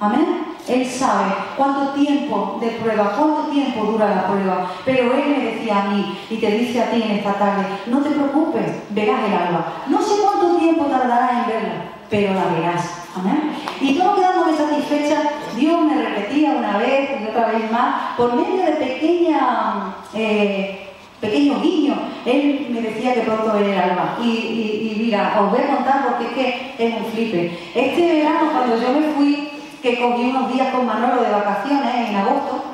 Amén. 0.00 0.52
Él 0.68 0.86
sabe 0.86 1.32
cuánto 1.56 1.92
tiempo 1.92 2.58
de 2.60 2.68
prueba, 2.68 3.14
cuánto 3.16 3.50
tiempo 3.50 3.84
dura 3.84 4.14
la 4.14 4.26
prueba. 4.28 4.70
Pero 4.84 5.12
Él 5.14 5.28
me 5.28 5.44
decía 5.44 5.82
a 5.82 5.88
mí 5.88 6.18
y 6.30 6.36
te 6.36 6.50
dice 6.50 6.82
a 6.82 6.90
ti 6.90 7.02
en 7.02 7.10
esta 7.12 7.34
tarde, 7.34 7.66
no 7.86 8.00
te 8.00 8.10
preocupes, 8.10 8.64
verás 8.90 9.20
el 9.24 9.34
alba. 9.34 9.72
No 9.88 10.00
sé 10.00 10.14
cuánto 10.22 10.56
tiempo 10.58 10.84
tardará 10.84 11.40
en 11.40 11.46
verla, 11.46 11.84
pero 12.08 12.34
la 12.34 12.44
verás. 12.46 13.08
Amén. 13.16 13.52
Y 13.80 13.98
todo 13.98 14.14
quedándome 14.14 14.56
satisfecha, 14.56 15.22
Dios 15.56 15.80
me 15.82 16.02
repetía 16.02 16.52
una 16.52 16.78
vez 16.78 17.20
y 17.20 17.26
otra 17.26 17.46
vez 17.48 17.70
más, 17.70 18.16
por 18.16 18.34
medio 18.34 18.64
de 18.64 18.72
pequeña... 18.72 19.94
Eh, 20.14 20.91
pequeño 21.22 21.60
guiño, 21.60 21.94
él 22.26 22.66
me 22.68 22.82
decía 22.82 23.14
que 23.14 23.20
pronto 23.20 23.52
venía 23.54 23.84
el 23.84 23.90
alba. 23.90 24.18
Y, 24.20 24.28
y, 24.28 24.96
mira, 24.98 25.40
os 25.40 25.50
voy 25.50 25.60
a 25.60 25.76
contar 25.76 26.04
porque 26.08 26.24
es 26.26 26.32
que 26.32 26.86
es 26.86 26.94
un 26.94 27.06
flipe. 27.06 27.58
Este 27.74 28.14
verano, 28.14 28.50
cuando 28.52 28.76
yo 28.76 28.88
me 28.92 29.12
fui 29.14 29.48
que 29.80 30.00
cogí 30.00 30.24
unos 30.24 30.52
días 30.52 30.74
con 30.74 30.86
Manolo 30.86 31.22
de 31.22 31.30
vacaciones 31.30 32.08
en 32.08 32.16
agosto, 32.16 32.64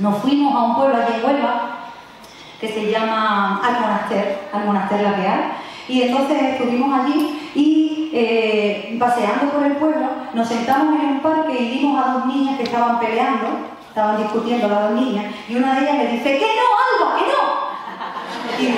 nos 0.00 0.18
fuimos 0.18 0.54
a 0.54 0.62
un 0.64 0.74
pueblo 0.74 0.96
allí 0.96 1.14
en 1.14 1.24
Huelva 1.24 1.76
que 2.60 2.68
se 2.68 2.90
llama 2.90 3.60
Almonaster, 3.62 4.48
Almonaster 4.52 5.02
La 5.02 5.12
Real, 5.12 5.52
y 5.88 6.02
entonces 6.02 6.42
estuvimos 6.42 7.00
allí 7.00 7.50
y 7.54 8.10
eh, 8.12 8.96
paseando 8.98 9.52
por 9.52 9.64
el 9.64 9.72
pueblo, 9.72 10.06
nos 10.34 10.48
sentamos 10.48 11.00
en 11.00 11.10
un 11.10 11.20
parque 11.20 11.60
y 11.60 11.78
vimos 11.78 12.04
a 12.04 12.12
dos 12.12 12.26
niñas 12.26 12.56
que 12.56 12.64
estaban 12.64 12.98
peleando, 12.98 13.46
estaban 13.88 14.16
discutiendo 14.16 14.68
las 14.68 14.90
dos 14.90 14.92
niñas, 14.92 15.26
y 15.48 15.56
una 15.56 15.74
de 15.74 15.80
ellas 15.82 15.96
me 15.98 16.06
dice, 16.12 16.38
¡que 16.38 16.46
no, 16.46 17.06
Alba, 17.06 17.16
que 17.16 17.26
no! 17.30 17.45
Y 18.58 18.66
yo, 18.66 18.72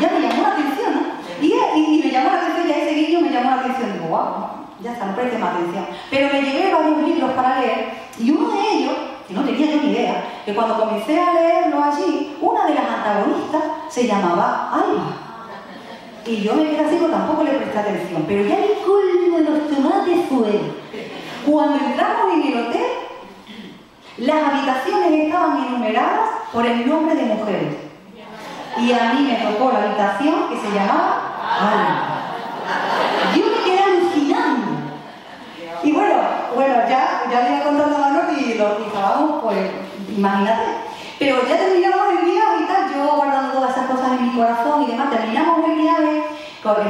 ya 0.00 0.10
me 0.12 0.20
llamó 0.20 0.42
la 0.42 0.52
atención, 0.52 0.92
¿no? 0.94 1.00
Y, 1.40 1.52
y, 1.80 2.02
me 2.04 2.10
llamó 2.10 2.30
la 2.30 2.38
atención, 2.42 2.68
ya 2.68 2.76
ese 2.76 2.94
guiño 2.94 3.20
me 3.20 3.30
llamó 3.30 3.50
la 3.50 3.60
atención, 3.60 3.92
digo, 3.92 4.06
wow, 4.06 4.60
ya 4.82 4.92
está, 4.92 5.06
no 5.06 5.16
preste 5.16 5.38
más 5.38 5.54
atención. 5.54 5.86
Pero 6.10 6.28
me 6.32 6.42
llevé 6.42 6.72
varios 6.72 6.98
libros 7.02 7.30
para 7.32 7.60
leer 7.60 8.00
y 8.18 8.30
uno 8.30 8.50
de 8.50 8.72
ellos, 8.72 8.96
que 9.26 9.34
no 9.34 9.44
tenía 9.44 9.76
ni 9.76 9.92
idea, 9.92 10.24
que 10.44 10.54
cuando 10.54 10.78
comencé 10.78 11.18
a 11.18 11.34
leerlo 11.34 11.82
allí, 11.82 12.36
una 12.40 12.66
de 12.66 12.74
las 12.74 12.84
antagonistas 12.84 13.62
se 13.88 14.06
llamaba 14.06 14.70
Alba. 14.72 15.30
Y 16.26 16.42
yo 16.42 16.54
me 16.54 16.64
quedé 16.64 16.80
así, 16.80 16.96
tampoco 17.10 17.42
le 17.44 17.52
presté 17.52 17.78
atención. 17.78 18.24
Pero 18.28 18.44
ya 18.46 18.56
el 18.56 18.74
colmo 18.84 19.38
de 19.38 19.44
los 19.44 19.68
tomates 19.68 20.18
fue, 20.28 20.60
cuando 21.46 21.84
entramos 21.84 22.34
en 22.34 22.42
el 22.42 22.66
hotel, 22.66 22.86
las 24.18 24.42
habitaciones 24.44 25.12
estaban 25.12 25.64
enumeradas 25.64 26.28
por 26.52 26.66
el 26.66 26.86
nombre 26.86 27.14
de 27.14 27.22
mujeres. 27.22 27.89
Y 28.78 28.92
a 28.92 29.12
mí 29.12 29.22
me 29.22 29.36
tocó 29.36 29.72
la 29.72 29.80
habitación 29.80 30.48
que 30.48 30.60
se 30.60 30.70
llamaba 30.70 31.22
Alba. 31.60 32.20
Yo 33.34 33.44
me 33.46 33.64
quedé 33.64 33.82
alucinando. 33.82 34.66
Y 35.82 35.92
bueno, 35.92 36.14
bueno, 36.54 36.74
ya, 36.88 37.22
ya 37.30 37.40
le 37.42 37.56
iba 37.56 37.64
contando 37.64 37.96
a 37.96 38.00
Manolo 38.00 38.32
y 38.38 38.54
lo 38.54 38.76
fijábamos, 38.76 39.42
pues, 39.42 39.70
imagínate. 40.08 40.62
Pero 41.18 41.46
ya 41.48 41.56
terminamos 41.56 42.08
el 42.18 42.24
viaje 42.24 42.62
y 42.62 42.66
tal, 42.66 42.92
yo 42.92 43.16
guardando 43.16 43.52
todas 43.52 43.70
esas 43.72 43.86
cosas 43.90 44.12
en 44.12 44.26
mi 44.26 44.36
corazón 44.36 44.82
y 44.82 44.86
demás, 44.86 45.10
terminamos 45.10 45.68
el 45.68 45.76
viaje, 45.76 46.22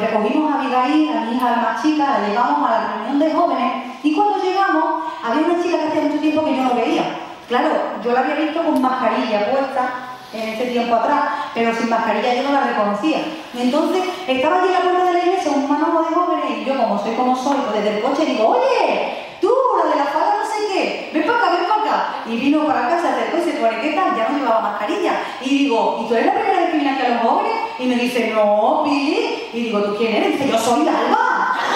recogimos 0.01 0.53
a 0.53 0.61
Abigail, 0.61 1.17
a 1.17 1.21
mi 1.23 1.37
hija 1.37 1.57
más 1.57 1.83
chica, 1.83 2.19
la 2.21 2.29
llevamos 2.29 2.69
a 2.69 2.73
la 2.73 2.93
reunión 2.93 3.19
de 3.19 3.33
jóvenes 3.33 3.85
y 4.03 4.15
cuando 4.15 4.43
llegamos 4.43 5.05
había 5.23 5.47
una 5.47 5.63
chica 5.63 5.79
que 5.79 5.89
hacía 5.89 6.03
mucho 6.03 6.21
tiempo 6.21 6.45
que 6.45 6.57
yo 6.57 6.63
no 6.63 6.75
veía. 6.75 7.05
Claro, 7.49 7.71
yo 8.05 8.13
la 8.13 8.21
había 8.21 8.35
visto 8.37 8.63
con 8.63 8.81
mascarilla 8.81 9.51
puesta, 9.51 10.10
en 10.33 10.49
ese 10.49 10.67
tiempo 10.67 10.95
atrás, 10.95 11.51
pero 11.55 11.75
sin 11.75 11.89
mascarilla 11.89 12.35
yo 12.35 12.43
no 12.45 12.53
la 12.53 12.65
reconocía. 12.65 13.19
Y 13.55 13.63
entonces 13.63 14.03
estaba 14.27 14.59
allí 14.59 14.69
en 14.69 14.75
la 14.75 14.81
puerta 14.81 15.05
de 15.05 15.13
la 15.13 15.19
iglesia 15.19 15.51
un 15.51 15.69
manojo 15.69 16.03
de 16.03 16.15
jóvenes 16.15 16.59
y 16.59 16.65
yo 16.65 16.77
como 16.77 17.03
soy 17.03 17.15
como 17.15 17.37
soy, 17.37 17.57
pues 17.57 17.83
desde 17.83 17.97
el 17.97 18.03
coche 18.03 18.25
digo, 18.25 18.49
oye, 18.49 19.17
tú, 19.41 19.53
la 19.83 19.91
de 19.91 19.97
la 19.97 20.05
falda 20.05 20.37
no 20.39 20.45
sé 20.45 20.73
qué, 20.73 21.11
ven 21.13 21.27
para 21.27 21.39
acá, 21.39 21.57
ven 21.57 21.69
para 21.69 21.83
acá. 21.83 22.15
Y 22.27 22.37
vino 22.37 22.67
para 22.67 22.87
acá, 22.87 23.01
se 23.01 23.09
acercó 23.09 23.39
y 23.39 23.41
se 23.41 23.53
dice, 23.53 23.69
¿qué 23.83 23.93
tal? 23.93 24.17
Ya 24.17 24.29
no 24.29 24.39
llevaba 24.39 24.61
mascarilla. 24.61 25.13
Y 25.43 25.65
digo, 25.65 25.99
¿y 26.01 26.09
tú 26.09 26.15
eres 26.15 26.27
la 26.27 26.35
primera 26.35 26.61
vez 26.61 26.71
que 26.71 26.77
viene 26.77 26.91
aquí 26.91 27.07
a 27.07 27.09
los 27.09 27.23
jóvenes? 27.23 27.53
Y 27.79 27.87
me 27.87 27.97
dice, 27.97 28.33
no, 28.35 28.83
Pili. 28.85 29.49
Y 29.53 29.61
digo, 29.63 29.83
¿tú 29.83 29.97
quién 29.97 30.15
eres? 30.15 30.29
Y 30.29 30.33
dice, 30.33 30.49
yo 30.49 30.59
soy 30.59 30.83
Alba. 30.83 31.57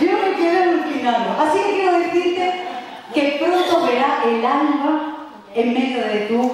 yo 0.00 0.18
me 0.18 0.36
quedé 0.36 0.62
alucinando. 0.62 1.42
Así 1.42 1.58
que 1.58 1.72
quiero 1.72 1.98
decirte 1.98 2.63
que 3.12 3.38
pronto 3.40 3.86
verá 3.86 4.22
el 4.24 4.44
alma 4.44 5.16
en 5.54 5.74
medio 5.74 5.98
de 6.04 6.26
tu 6.28 6.52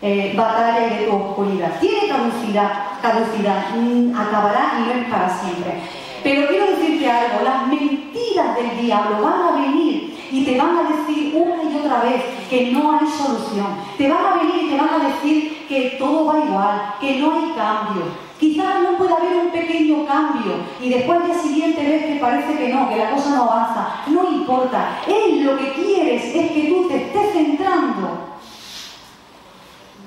eh, 0.00 0.32
batalla 0.36 0.86
y 0.86 0.98
de 0.98 1.06
tu 1.06 1.16
oscuridad. 1.16 1.78
Tiene 1.80 2.08
caducidad, 2.08 2.72
caducidad, 3.00 3.70
mm, 3.76 4.16
acabará 4.16 4.78
y 4.78 4.88
no 4.88 5.00
es 5.00 5.08
para 5.08 5.28
siempre. 5.28 5.80
Pero 6.22 6.48
quiero 6.48 6.66
decirte 6.66 7.10
algo, 7.10 7.42
las 7.44 7.66
mentiras 7.66 8.56
del 8.56 8.80
diablo 8.80 9.22
van 9.22 9.42
a 9.42 9.60
venir 9.60 10.28
y 10.30 10.44
te 10.44 10.56
van 10.56 10.76
a 10.78 10.82
decir 10.84 11.34
una 11.34 11.62
y 11.64 11.76
otra 11.76 12.00
vez 12.02 12.22
que 12.48 12.70
no 12.70 12.92
hay 12.92 13.06
solución. 13.06 13.66
Te 13.98 14.08
van 14.08 14.24
a 14.24 14.42
venir 14.42 14.64
y 14.64 14.70
te 14.70 14.76
van 14.76 15.00
a 15.00 15.08
decir 15.08 15.66
que 15.68 15.96
todo 15.98 16.26
va 16.26 16.44
igual, 16.44 16.94
que 17.00 17.18
no 17.18 17.32
hay 17.32 17.52
cambio. 17.56 18.31
Quizás 18.42 18.82
no 18.82 18.98
pueda 18.98 19.18
haber 19.18 19.36
un 19.36 19.52
pequeño 19.52 20.04
cambio 20.04 20.54
y 20.80 20.88
después 20.88 21.20
al 21.20 21.26
día 21.26 21.38
siguiente 21.40 21.80
ves 21.80 22.06
que 22.06 22.18
parece 22.20 22.58
que 22.58 22.70
no, 22.70 22.88
que 22.88 22.96
la 22.96 23.12
cosa 23.12 23.30
no 23.36 23.44
avanza. 23.44 24.02
No 24.08 24.32
importa. 24.32 24.98
Él 25.06 25.44
lo 25.44 25.56
que 25.56 25.72
quieres 25.74 26.24
es 26.34 26.50
que 26.50 26.62
tú 26.62 26.88
te 26.88 26.96
estés 26.96 27.32
centrando 27.34 28.18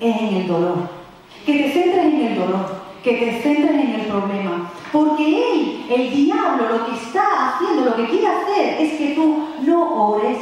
en 0.01 0.35
el 0.35 0.47
dolor. 0.47 0.75
Que 1.45 1.53
te 1.53 1.71
centres 1.71 2.05
en 2.07 2.25
el 2.25 2.35
dolor. 2.35 2.75
Que 3.01 3.13
te 3.13 3.41
centres 3.41 3.71
en 3.71 4.01
el 4.01 4.05
problema. 4.07 4.69
Porque 4.91 5.53
él, 5.53 5.85
el 5.89 6.09
diablo, 6.09 6.77
lo 6.77 6.85
que 6.87 6.91
está 6.91 7.55
haciendo, 7.55 7.85
lo 7.85 7.95
que 7.95 8.09
quiere 8.09 8.27
hacer 8.27 8.81
es 8.81 8.97
que 8.97 9.15
tú 9.15 9.47
no 9.61 10.09
ores, 10.09 10.39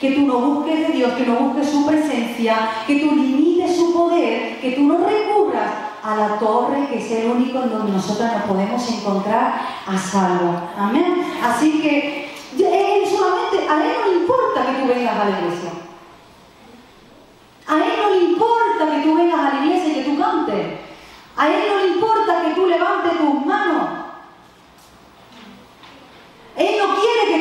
que 0.00 0.12
tú 0.12 0.22
no 0.22 0.38
busques 0.38 0.88
de 0.88 0.94
Dios, 0.94 1.12
que 1.12 1.26
no 1.26 1.34
busques 1.34 1.68
su 1.68 1.84
presencia, 1.84 2.70
que 2.86 2.98
tú 2.98 3.14
limites 3.14 3.76
su 3.76 3.92
poder, 3.92 4.58
que 4.58 4.70
tú 4.70 4.84
no 4.84 5.06
recurras 5.06 5.85
a 6.06 6.14
la 6.14 6.38
torre, 6.38 6.86
que 6.88 6.98
es 6.98 7.10
el 7.10 7.30
único 7.32 7.58
en 7.62 7.70
donde 7.70 7.92
nosotros 7.92 8.30
nos 8.32 8.42
podemos 8.42 8.90
encontrar 8.90 9.60
a 9.86 9.98
salvo. 9.98 10.54
Amén. 10.78 11.36
Así 11.42 11.80
que 11.82 12.30
él 12.56 13.04
solamente, 13.06 13.68
a 13.68 13.84
él 13.84 13.92
no 14.00 14.12
le 14.12 14.18
importa 14.20 14.66
que 14.66 14.82
tú 14.82 14.86
vengas 14.86 15.16
a 15.16 15.24
la 15.24 15.40
iglesia. 15.40 15.70
A 17.66 17.74
él 17.74 17.92
no 18.00 18.10
le 18.10 18.24
importa 18.30 18.90
que 18.92 19.02
tú 19.02 19.16
vengas 19.16 19.40
a 19.40 19.54
la 19.54 19.64
iglesia 19.64 19.88
y 19.88 19.94
que 19.94 20.10
tú 20.10 20.18
cantes. 20.20 20.66
A 21.36 21.48
él 21.48 21.64
no 21.68 21.76
le 21.82 21.88
importa 21.94 22.42
que 22.42 22.54
tú 22.54 22.66
levantes 22.66 23.18
tus 23.18 23.44
manos. 23.44 24.06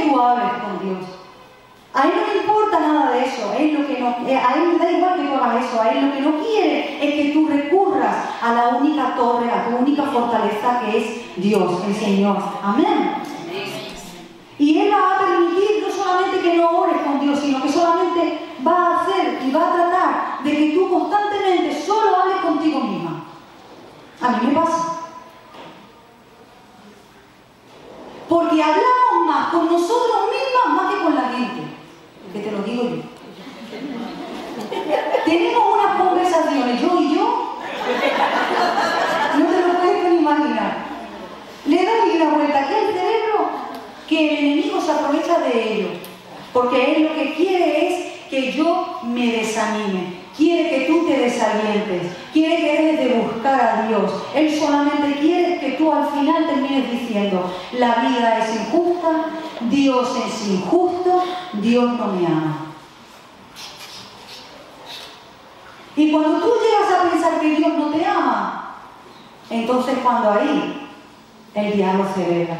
tú 0.07 0.19
hables 0.19 0.51
con 0.63 0.79
Dios. 0.79 1.05
A 1.93 2.03
él 2.03 2.13
no 2.15 2.33
le 2.33 2.39
importa 2.41 2.79
nada 2.79 3.11
de 3.11 3.25
eso, 3.25 3.53
él, 3.57 3.87
que 3.87 3.99
no, 3.99 4.27
eh, 4.27 4.35
a 4.35 4.53
él 4.55 4.73
le 4.73 4.77
da 4.77 4.91
igual 4.91 5.15
que 5.15 5.27
tú 5.27 5.33
hagas 5.33 5.65
eso, 5.65 5.81
a 5.81 5.89
él 5.89 6.07
lo 6.07 6.13
que 6.13 6.21
no 6.21 6.43
quiere 6.43 6.97
es 7.01 7.15
que 7.15 7.33
tú 7.33 7.47
recurras 7.47 8.34
a 8.45 8.53
la 8.53 8.67
única 8.77 9.15
torre, 9.15 9.51
a 9.51 9.67
tu 9.67 9.75
única 9.77 10.03
fortaleza 10.03 10.79
que 10.81 10.97
es 10.97 11.35
Dios, 11.35 11.83
el 11.87 11.95
Señor. 11.95 12.37
Amén. 12.61 13.15
Y 14.59 14.79
Él 14.79 14.91
va 14.93 15.15
a 15.15 15.19
permitir 15.19 15.81
no 15.81 15.91
solamente 15.91 16.41
que 16.41 16.57
no 16.57 16.69
ores 16.69 17.01
con 17.03 17.19
Dios, 17.19 17.39
sino 17.39 17.59
que 17.63 17.71
solamente 17.71 18.51
va 18.65 18.73
a 18.73 19.01
hacer 19.01 19.41
y 19.43 19.51
va 19.51 19.67
a 19.67 19.73
tratar 19.73 20.43
de 20.43 20.51
que 20.51 20.71
tú 20.75 20.89
constantemente 20.89 21.81
solo 21.83 22.17
hables 22.17 22.37
contigo 22.37 22.81
misma. 22.81 23.23
A 24.21 24.29
mí 24.29 24.47
me 24.47 24.53
pasa. 24.53 24.95
Porque 28.29 28.61
hablamos 28.63 29.25
más 29.27 29.49
con 29.49 29.65
nosotros 29.65 30.17
mismas 30.29 30.83
más 30.83 30.93
que 30.93 31.03
con 31.03 31.15
la 31.15 31.29
gente 31.29 31.63
que 32.31 32.39
te 32.39 32.51
lo 32.51 32.59
digo 32.59 32.83
yo. 32.83 33.15
Tenemos 35.25 35.63
unas 35.73 35.97
conversaciones, 35.97 36.81
yo 36.81 37.01
y 37.01 37.15
yo, 37.15 37.45
no 39.37 39.45
te 39.45 39.67
lo 39.67 39.73
puedes 39.79 40.11
ni 40.11 40.17
imaginar. 40.17 40.77
Le 41.65 41.77
doy 41.77 42.15
una 42.15 42.35
vuelta 42.35 42.59
aquí 42.59 42.73
al 42.73 42.93
cerebro 42.93 43.49
que 44.07 44.29
el 44.29 44.37
enemigo 44.45 44.79
se 44.79 44.91
aprovecha 44.91 45.39
de 45.39 45.73
ello, 45.73 45.87
porque 46.53 46.95
él 46.95 47.03
lo 47.05 47.15
que 47.15 47.33
quiere 47.33 47.87
es 47.87 48.05
que 48.29 48.51
yo 48.51 48.99
me 49.03 49.31
desanime, 49.31 50.21
quiere 50.37 50.69
que 50.69 50.85
tú 50.85 51.07
te 51.07 51.17
desalientes, 51.17 52.11
quiere 52.31 52.57
que 52.57 52.71
dejes 52.71 52.99
de 52.99 53.19
buscar 53.19 53.59
a 53.61 53.87
Dios. 53.87 54.11
Él 54.35 54.59
solamente 54.59 55.19
quiere 55.19 55.59
que 55.59 55.71
tú 55.71 55.91
al 55.91 56.07
final 56.11 56.45
termines 56.45 56.91
diciendo, 56.91 57.51
la 57.73 57.95
vida 57.95 58.39
es 58.39 58.55
injusta, 58.55 59.25
Dios 59.61 60.09
es 60.27 60.47
injusto, 60.47 61.23
Dios 61.53 61.93
no 61.93 62.07
me 62.07 62.27
ama. 62.27 62.57
Y 65.95 66.11
cuando 66.11 66.39
tú 66.39 66.51
llegas 66.61 66.99
a 66.99 67.09
pensar 67.09 67.39
que 67.39 67.55
Dios 67.55 67.73
no 67.73 67.89
te 67.89 68.05
ama, 68.05 68.75
entonces 69.49 69.97
cuando 70.03 70.31
ahí 70.31 70.84
el 71.55 71.71
diablo 71.73 72.05
se 72.13 72.29
vela. 72.29 72.57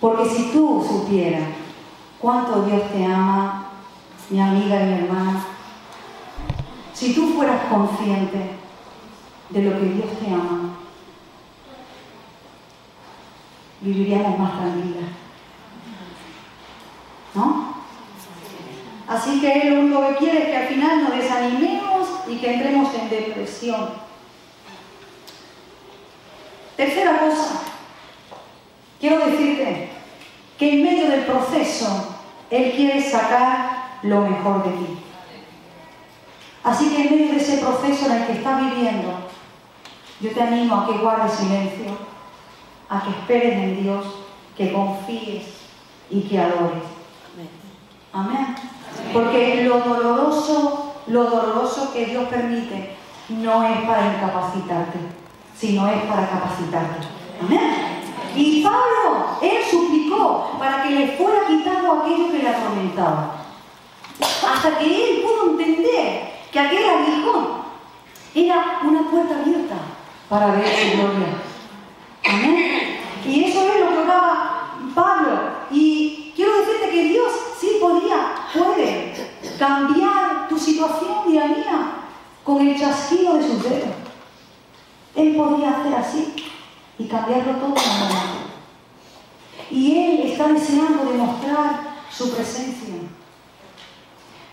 Porque 0.00 0.28
si 0.28 0.52
tú 0.52 0.84
supieras 0.88 1.48
cuánto 2.20 2.62
Dios 2.62 2.82
te 2.92 3.04
ama, 3.04 3.70
mi 4.30 4.40
amiga 4.40 4.80
y 4.80 4.86
mi 4.86 4.92
hermana, 4.92 5.44
si 6.94 7.14
tú 7.14 7.34
fueras 7.34 7.64
consciente 7.64 8.52
de 9.50 9.62
lo 9.62 9.72
que 9.78 9.86
Dios 9.86 10.06
te 10.20 10.32
ama, 10.32 10.76
viviríamos 13.80 14.38
más 14.38 14.58
tranquilas. 14.58 15.10
¿No? 17.34 17.74
Así 19.08 19.40
que 19.40 19.52
Él 19.52 19.74
lo 19.74 19.80
único 19.80 20.08
que 20.08 20.16
quiere 20.16 20.38
es 20.38 20.48
que 20.48 20.56
al 20.56 20.68
final 20.68 21.04
nos 21.04 21.16
desanimemos 21.16 22.08
y 22.28 22.36
que 22.36 22.54
entremos 22.54 22.94
en 22.94 23.08
depresión. 23.08 24.07
Tercera 26.78 27.18
cosa, 27.18 27.58
quiero 29.00 29.26
decirte 29.26 29.88
que 30.56 30.74
en 30.74 30.84
medio 30.84 31.10
del 31.10 31.24
proceso 31.24 32.14
Él 32.50 32.72
quiere 32.76 33.02
sacar 33.02 33.98
lo 34.04 34.20
mejor 34.20 34.62
de 34.62 34.70
ti. 34.70 34.98
Así 36.62 36.90
que 36.90 37.02
en 37.02 37.10
medio 37.16 37.32
de 37.32 37.38
ese 37.38 37.58
proceso 37.58 38.06
en 38.06 38.12
el 38.12 38.26
que 38.28 38.32
estás 38.34 38.60
viviendo, 38.60 39.12
yo 40.20 40.30
te 40.30 40.40
animo 40.40 40.76
a 40.76 40.86
que 40.86 40.98
guardes 40.98 41.32
silencio, 41.32 41.98
a 42.88 43.02
que 43.02 43.10
esperes 43.10 43.54
en 43.54 43.82
Dios, 43.82 44.06
que 44.56 44.72
confíes 44.72 45.46
y 46.08 46.20
que 46.28 46.38
adores. 46.38 46.84
Amén. 48.12 48.54
Porque 49.12 49.64
lo 49.64 49.80
doloroso, 49.80 50.94
lo 51.08 51.24
doloroso 51.24 51.92
que 51.92 52.06
Dios 52.06 52.28
permite 52.28 52.94
no 53.30 53.64
es 53.64 53.80
para 53.80 54.14
incapacitarte, 54.14 54.98
sino 55.58 55.88
es 55.88 56.02
para 56.04 56.28
capacitarte. 56.28 57.06
Amén. 57.40 58.02
Y 58.36 58.62
Pablo, 58.62 59.38
él 59.42 59.58
suplicó 59.68 60.52
para 60.58 60.82
que 60.82 60.90
le 60.90 61.08
fuera 61.16 61.46
quitado 61.46 62.00
aquello 62.00 62.30
que 62.30 62.38
le 62.38 62.48
atormentaba. 62.48 63.34
Hasta 64.20 64.78
que 64.78 64.84
él 64.84 65.22
pudo 65.22 65.50
entender 65.50 66.32
que 66.52 66.60
aquel 66.60 66.84
aguijón 66.88 67.48
era 68.34 68.80
una 68.84 69.10
puerta 69.10 69.34
abierta 69.40 69.76
para 70.28 70.46
ver 70.52 70.66
su 70.66 70.96
gloria. 70.96 71.26
Amén. 72.24 72.98
Y 73.26 73.44
eso 73.44 73.60
es 73.60 73.80
lo 73.80 73.88
que 73.88 73.98
oraba 73.98 74.70
Pablo. 74.94 75.38
Y 75.70 76.32
quiero 76.36 76.60
decirte 76.60 76.90
que 76.90 77.04
Dios 77.04 77.32
sí 77.58 77.78
podía, 77.80 78.34
puede 78.54 79.14
cambiar 79.58 80.48
tu 80.48 80.58
situación 80.58 81.34
la 81.34 81.46
mía 81.46 81.92
con 82.44 82.66
el 82.66 82.78
chasquido 82.78 83.34
de 83.34 83.46
sus 83.46 83.62
dedos. 83.62 84.07
Él 85.14 85.36
podía 85.36 85.70
hacer 85.70 85.94
así 85.94 86.34
y 86.98 87.06
cambiarlo 87.06 87.54
todo 87.54 87.74
en 87.76 89.76
Y 89.76 89.98
Él 89.98 90.30
está 90.30 90.48
deseando 90.48 91.04
demostrar 91.04 91.80
su 92.10 92.34
presencia. 92.34 92.94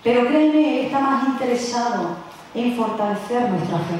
Pero 0.03 0.27
créeme, 0.27 0.79
Él 0.79 0.85
está 0.85 0.99
más 0.99 1.27
interesado 1.27 2.17
en 2.53 2.75
fortalecer 2.75 3.49
nuestra 3.49 3.79
fe. 3.79 3.97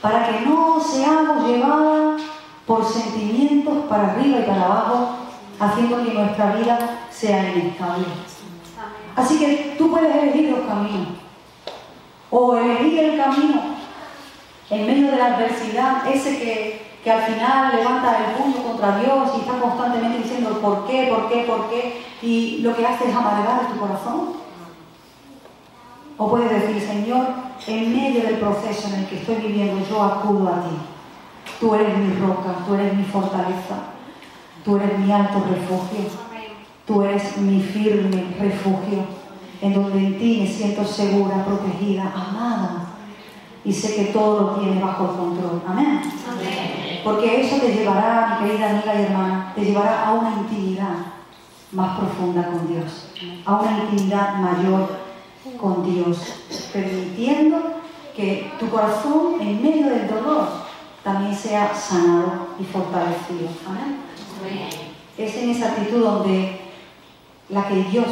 Para 0.00 0.26
que 0.26 0.46
no 0.46 0.80
seamos 0.80 1.46
llevadas 1.46 2.22
por 2.66 2.86
sentimientos 2.86 3.84
para 3.88 4.12
arriba 4.12 4.38
y 4.38 4.44
para 4.44 4.64
abajo, 4.64 5.16
haciendo 5.58 6.02
que 6.02 6.14
nuestra 6.14 6.56
vida 6.56 7.00
sea 7.10 7.54
inestable. 7.54 8.06
Así 9.16 9.38
que 9.38 9.74
tú 9.76 9.90
puedes 9.90 10.14
elegir 10.14 10.50
los 10.50 10.60
caminos. 10.60 11.08
O 12.30 12.56
elegir 12.56 12.98
el 13.00 13.20
camino 13.20 13.79
en 14.70 14.86
medio 14.86 15.10
de 15.10 15.16
la 15.16 15.34
adversidad, 15.34 16.06
ese 16.06 16.38
que, 16.38 16.82
que 17.02 17.10
al 17.10 17.22
final 17.22 17.74
levanta 17.76 18.18
el 18.18 18.36
puño 18.36 18.62
contra 18.62 18.98
Dios 18.98 19.30
y 19.36 19.40
está 19.40 19.58
constantemente 19.60 20.18
diciendo 20.18 20.60
por 20.60 20.86
qué, 20.86 21.08
por 21.10 21.28
qué, 21.28 21.42
por 21.42 21.68
qué, 21.68 22.02
y 22.22 22.58
lo 22.58 22.74
que 22.74 22.86
hace 22.86 23.08
es 23.08 23.14
amargar 23.14 23.68
tu 23.72 23.80
corazón. 23.80 24.40
O 26.16 26.30
puedes 26.30 26.50
decir, 26.50 26.80
Señor, 26.80 27.26
en 27.66 27.96
medio 27.96 28.22
del 28.22 28.36
proceso 28.36 28.88
en 28.88 29.00
el 29.00 29.06
que 29.06 29.16
estoy 29.16 29.36
viviendo, 29.36 29.84
yo 29.88 30.02
acudo 30.02 30.48
a 30.48 30.62
ti. 30.62 30.76
Tú 31.58 31.74
eres 31.74 31.96
mi 31.96 32.14
roca, 32.14 32.54
tú 32.66 32.74
eres 32.74 32.94
mi 32.94 33.04
fortaleza, 33.04 33.76
tú 34.64 34.76
eres 34.76 34.98
mi 34.98 35.10
alto 35.10 35.42
refugio, 35.50 36.10
tú 36.86 37.02
eres 37.02 37.36
mi 37.38 37.60
firme 37.60 38.36
refugio, 38.38 39.04
en 39.62 39.74
donde 39.74 39.98
en 39.98 40.18
ti 40.18 40.40
me 40.42 40.46
siento 40.46 40.84
segura, 40.84 41.44
protegida, 41.44 42.12
amada. 42.14 42.89
Y 43.64 43.72
sé 43.72 43.94
que 43.94 44.12
todo 44.12 44.40
lo 44.40 44.60
tienes 44.60 44.80
bajo 44.80 45.04
el 45.04 45.16
control. 45.16 45.62
Amén. 45.66 46.00
Porque 47.04 47.40
eso 47.40 47.56
te 47.56 47.74
llevará, 47.74 48.38
mi 48.40 48.48
querida 48.48 48.70
amiga 48.70 48.94
y 48.94 49.02
hermana, 49.02 49.52
te 49.54 49.64
llevará 49.64 50.06
a 50.06 50.12
una 50.14 50.30
intimidad 50.32 50.94
más 51.72 51.98
profunda 51.98 52.46
con 52.46 52.68
Dios, 52.68 53.08
a 53.44 53.56
una 53.56 53.84
intimidad 53.84 54.34
mayor 54.36 54.88
con 55.58 55.84
Dios, 55.84 56.18
permitiendo 56.72 57.58
que 58.16 58.50
tu 58.58 58.68
corazón 58.68 59.40
en 59.40 59.62
medio 59.62 59.88
del 59.88 60.08
dolor 60.08 60.48
también 61.02 61.34
sea 61.34 61.74
sanado 61.74 62.48
y 62.58 62.64
fortalecido. 62.64 63.48
Amén. 63.66 63.98
Es 65.16 65.36
en 65.36 65.50
esa 65.50 65.68
actitud 65.68 66.02
donde 66.02 66.60
la 67.48 67.68
que 67.68 67.84
Dios 67.84 68.06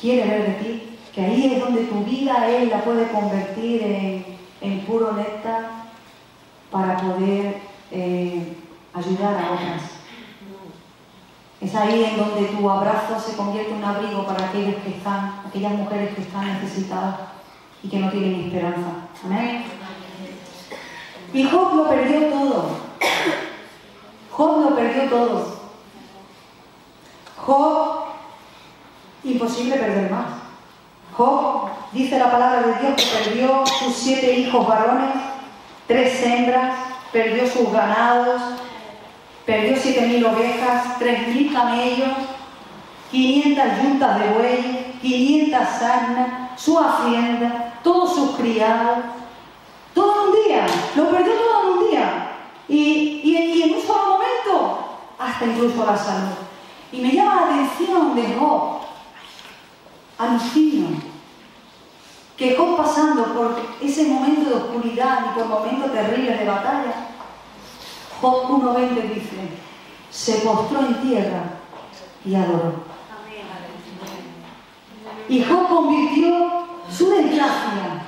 quiere 0.00 0.28
ver 0.28 0.46
de 0.46 0.52
ti, 0.64 0.82
que 1.14 1.20
ahí 1.20 1.54
es 1.54 1.60
donde 1.60 1.84
tu 1.84 2.04
vida 2.04 2.48
Él 2.48 2.68
la 2.68 2.82
puede 2.82 3.08
convertir 3.08 3.82
en, 3.82 4.33
puro 4.86 5.12
néctar 5.12 5.84
para 6.70 6.96
poder 6.96 7.60
eh, 7.90 8.56
ayudar 8.92 9.36
a 9.36 9.52
otras. 9.52 9.82
Es 11.60 11.74
ahí 11.74 12.04
en 12.04 12.16
donde 12.16 12.48
tu 12.48 12.68
abrazo 12.68 13.18
se 13.18 13.36
convierte 13.36 13.70
en 13.70 13.78
un 13.78 13.84
abrigo 13.84 14.26
para 14.26 14.46
aquellos 14.46 14.76
que 14.82 14.90
están, 14.90 15.40
aquellas 15.46 15.72
mujeres 15.72 16.14
que 16.14 16.22
están 16.22 16.60
necesitadas 16.60 17.16
y 17.82 17.88
que 17.88 17.98
no 17.98 18.10
tienen 18.10 18.46
esperanza. 18.46 18.88
Amén. 19.24 19.64
Y 21.32 21.44
Job 21.44 21.74
lo 21.74 21.88
perdió 21.88 22.28
todo. 22.28 22.68
Job 24.30 24.60
lo 24.62 24.76
perdió 24.76 25.08
todo. 25.08 25.54
Job, 27.36 28.04
imposible 29.22 29.76
perder 29.76 30.10
más. 30.10 30.43
Job, 31.16 31.68
dice 31.92 32.18
la 32.18 32.30
palabra 32.30 32.62
de 32.62 32.74
Dios, 32.80 32.94
que 32.96 33.24
perdió 33.24 33.64
sus 33.66 33.94
siete 33.94 34.34
hijos 34.34 34.66
varones, 34.66 35.14
tres 35.86 36.22
hembras, 36.24 36.76
perdió 37.12 37.46
sus 37.46 37.72
ganados, 37.72 38.42
perdió 39.46 39.76
siete 39.76 40.02
mil 40.06 40.24
ovejas, 40.26 40.98
tres 40.98 41.28
mil 41.28 41.52
camellos, 41.52 42.10
quinientas 43.10 43.82
yuntas 43.82 44.18
de 44.18 44.28
bueyes, 44.30 44.86
quinientas 45.00 45.82
asnas, 45.82 46.60
su 46.60 46.78
hacienda, 46.78 47.74
todos 47.84 48.14
sus 48.14 48.36
criados, 48.36 48.98
todo 49.94 50.24
un 50.24 50.32
día, 50.44 50.66
lo 50.96 51.10
perdió 51.10 51.32
todo 51.32 51.72
un 51.74 51.90
día. 51.90 52.30
Y, 52.68 53.62
en 53.62 53.74
un 53.74 53.82
solo 53.82 54.14
momento, 54.14 54.98
hasta 55.18 55.44
incluso 55.44 55.84
la 55.84 55.96
salud. 55.96 56.34
Y 56.90 56.98
me 56.98 57.12
llama 57.12 57.34
la 57.36 57.46
atención 57.46 58.14
de 58.14 58.34
Job. 58.34 58.80
Alucino. 60.18 61.03
Que 62.36 62.56
Job 62.56 62.76
pasando 62.76 63.32
por 63.32 63.56
ese 63.80 64.08
momento 64.08 64.50
de 64.50 64.56
oscuridad 64.56 65.26
y 65.26 65.38
por 65.38 65.46
momentos 65.46 65.92
terribles 65.92 66.38
de 66.38 66.46
batalla, 66.46 67.10
Job 68.20 68.48
1.20 68.48 69.14
dice, 69.14 69.48
se 70.10 70.34
postró 70.38 70.80
en 70.80 71.00
tierra 71.00 71.42
y 72.24 72.34
adoró. 72.34 72.72
Y 75.28 75.44
Job 75.44 75.68
convirtió 75.68 76.66
su 76.90 77.08
desgracia, 77.10 78.06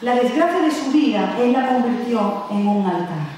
la 0.00 0.14
desgracia 0.16 0.60
de 0.60 0.70
su 0.70 0.90
vida, 0.92 1.36
él 1.38 1.52
la 1.52 1.66
convirtió 1.66 2.44
en 2.50 2.68
un 2.68 2.86
altar. 2.86 3.34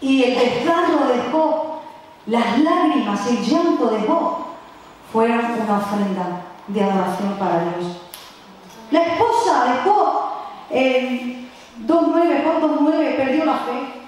Y 0.00 0.24
el 0.24 0.38
desgarro 0.38 1.06
de 1.06 1.30
Job, 1.30 1.54
las 2.26 2.58
lágrimas, 2.58 3.26
el 3.28 3.42
llanto 3.44 3.86
de 3.90 4.00
Job, 4.00 4.47
fueron 5.12 5.38
una 5.38 5.78
ofrenda 5.78 6.42
de 6.66 6.82
adoración 6.82 7.38
para 7.38 7.64
Dios. 7.64 7.96
La 8.90 9.02
esposa 9.02 9.64
de 9.64 9.90
Job, 9.90 10.22
en 10.70 11.50
2.9, 11.86 12.44
Job 12.44 12.80
2.9, 12.80 13.16
perdió 13.16 13.44
la 13.44 13.56
fe. 13.58 13.98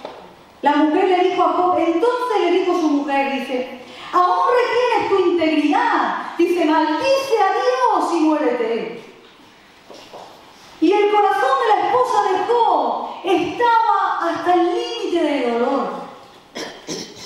La 0.63 0.77
mujer 0.77 1.09
le 1.09 1.31
dijo 1.31 1.43
a 1.43 1.53
Job, 1.53 1.79
entonces 1.79 2.41
le 2.45 2.51
dijo 2.53 2.81
su 2.81 2.89
mujer, 2.89 3.33
dice, 3.33 3.81
aún 4.13 4.47
retienes 4.59 5.09
tu 5.09 5.31
integridad. 5.31 6.17
Dice, 6.37 6.65
maldice 6.65 7.35
a 7.39 7.53
Dios 7.53 8.15
y 8.15 8.21
muérete. 8.21 9.05
Y 10.81 10.93
el 10.93 11.11
corazón 11.11 11.51
de 11.63 11.77
la 11.77 11.87
esposa 11.87 12.23
de 12.31 12.39
Job 12.47 13.09
estaba 13.25 14.31
hasta 14.31 14.55
el 14.55 14.75
límite 14.75 15.23
de 15.23 15.51
dolor. 15.51 15.89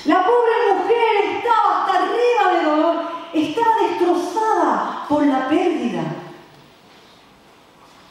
La 0.04 0.24
pobre 0.24 0.74
mujer 0.74 1.37
estaba 1.37 1.87
hasta 1.87 2.02
arriba 2.02 2.52
de 2.52 2.62
dolor, 2.64 2.96
estaba 3.32 3.64
por 5.14 5.27
la 5.27 5.48
pérdida. 5.48 6.03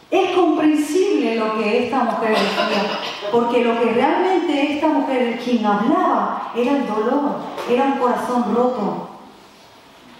Es 0.09 0.31
comprensible 0.31 1.35
lo 1.35 1.57
que 1.57 1.85
esta 1.85 2.03
mujer 2.03 2.29
decía, 2.29 2.99
porque 3.29 3.63
lo 3.63 3.77
que 3.79 3.93
realmente 3.93 4.75
esta 4.75 4.87
mujer, 4.87 5.37
quien 5.43 5.65
hablaba, 5.65 6.53
era 6.55 6.77
el 6.77 6.87
dolor, 6.87 7.39
era 7.69 7.83
un 7.85 7.97
corazón 7.97 8.55
roto. 8.55 9.09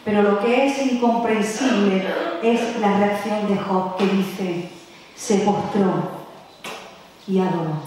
Pero 0.04 0.24
lo 0.24 0.40
que 0.40 0.66
es 0.66 0.92
incomprensible 0.92 2.06
es 2.42 2.80
la 2.82 2.98
reacción 2.98 3.48
de 3.48 3.56
Job 3.56 3.96
que 3.96 4.06
dice, 4.08 4.70
se 5.16 5.38
postró 5.38 6.10
y 7.26 7.40
adoró. 7.40 7.78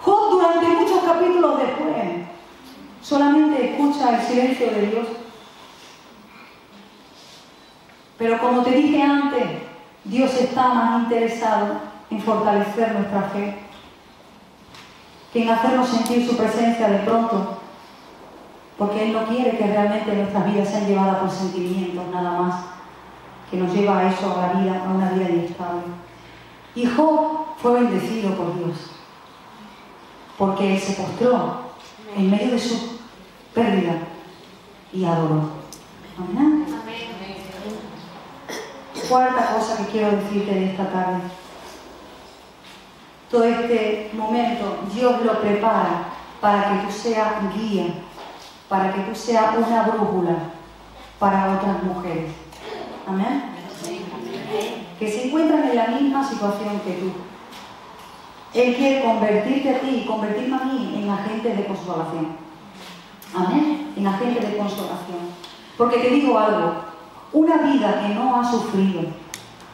Job 0.00 0.30
durante 0.32 0.66
muchos 0.66 1.04
capítulos 1.04 1.58
después 1.58 2.26
solamente 3.00 3.70
escucha 3.70 4.16
el 4.16 4.26
silencio 4.26 4.66
de 4.66 4.86
Dios. 4.88 5.21
Pero 8.18 8.38
como 8.38 8.62
te 8.62 8.70
dije 8.70 9.02
antes, 9.02 9.44
Dios 10.04 10.34
está 10.34 10.74
más 10.74 11.02
interesado 11.04 11.80
en 12.10 12.20
fortalecer 12.20 12.92
nuestra 12.92 13.22
fe 13.30 13.58
que 15.32 15.42
en 15.42 15.48
hacernos 15.48 15.88
sentir 15.88 16.28
su 16.28 16.36
presencia 16.36 16.88
de 16.88 16.98
pronto, 16.98 17.58
porque 18.76 19.04
Él 19.04 19.12
no 19.14 19.24
quiere 19.26 19.56
que 19.56 19.66
realmente 19.66 20.14
nuestras 20.14 20.52
vidas 20.52 20.68
sean 20.68 20.86
llevadas 20.86 21.16
por 21.16 21.30
sentimientos 21.30 22.04
nada 22.12 22.40
más 22.40 22.64
que 23.50 23.56
nos 23.56 23.72
lleva 23.72 23.98
a 23.98 24.10
eso, 24.10 24.34
a 24.34 24.46
la 24.46 24.60
vida, 24.60 24.82
a 24.84 24.92
una 24.92 25.10
vida 25.10 25.30
inestable. 25.30 25.82
Y 26.74 26.86
Job 26.86 27.56
fue 27.58 27.74
bendecido 27.74 28.34
por 28.34 28.56
Dios, 28.56 28.76
porque 30.38 30.74
él 30.74 30.80
se 30.80 30.94
postró 30.94 31.60
en 32.16 32.30
medio 32.30 32.52
de 32.52 32.58
su 32.58 32.98
pérdida 33.54 33.98
y 34.92 35.04
adoró. 35.04 35.62
Cuarta 39.12 39.52
cosa 39.52 39.76
que 39.76 39.92
quiero 39.92 40.10
decirte 40.12 40.54
de 40.54 40.70
esta 40.70 40.86
tarde. 40.86 41.20
Todo 43.30 43.44
este 43.44 44.10
momento 44.14 44.78
Dios 44.94 45.20
lo 45.22 45.38
prepara 45.38 46.04
para 46.40 46.70
que 46.70 46.86
tú 46.86 46.90
seas 46.90 47.34
guía, 47.54 47.88
para 48.70 48.90
que 48.94 49.02
tú 49.02 49.14
seas 49.14 49.54
una 49.54 49.82
brújula 49.82 50.36
para 51.18 51.58
otras 51.58 51.82
mujeres. 51.82 52.30
Amén. 53.06 53.52
Que 54.98 55.12
se 55.12 55.26
encuentran 55.26 55.68
en 55.68 55.76
la 55.76 55.88
misma 55.88 56.26
situación 56.26 56.80
que 56.80 56.92
tú. 56.92 57.12
Él 58.54 58.76
quiere 58.76 59.04
convertirte 59.04 59.76
a 59.76 59.80
ti 59.80 60.04
y 60.04 60.06
convertirme 60.06 60.56
a 60.56 60.64
mí 60.64 60.94
en 60.96 61.10
agentes 61.10 61.58
de 61.58 61.66
consolación. 61.66 62.28
Amén. 63.34 63.92
En 63.94 64.06
agentes 64.06 64.52
de 64.52 64.56
consolación. 64.56 65.20
Porque 65.76 65.98
te 65.98 66.08
digo 66.08 66.38
algo, 66.38 66.91
una 67.32 67.56
vida 67.58 68.00
que 68.00 68.14
no 68.14 68.40
ha 68.40 68.50
sufrido, 68.50 69.02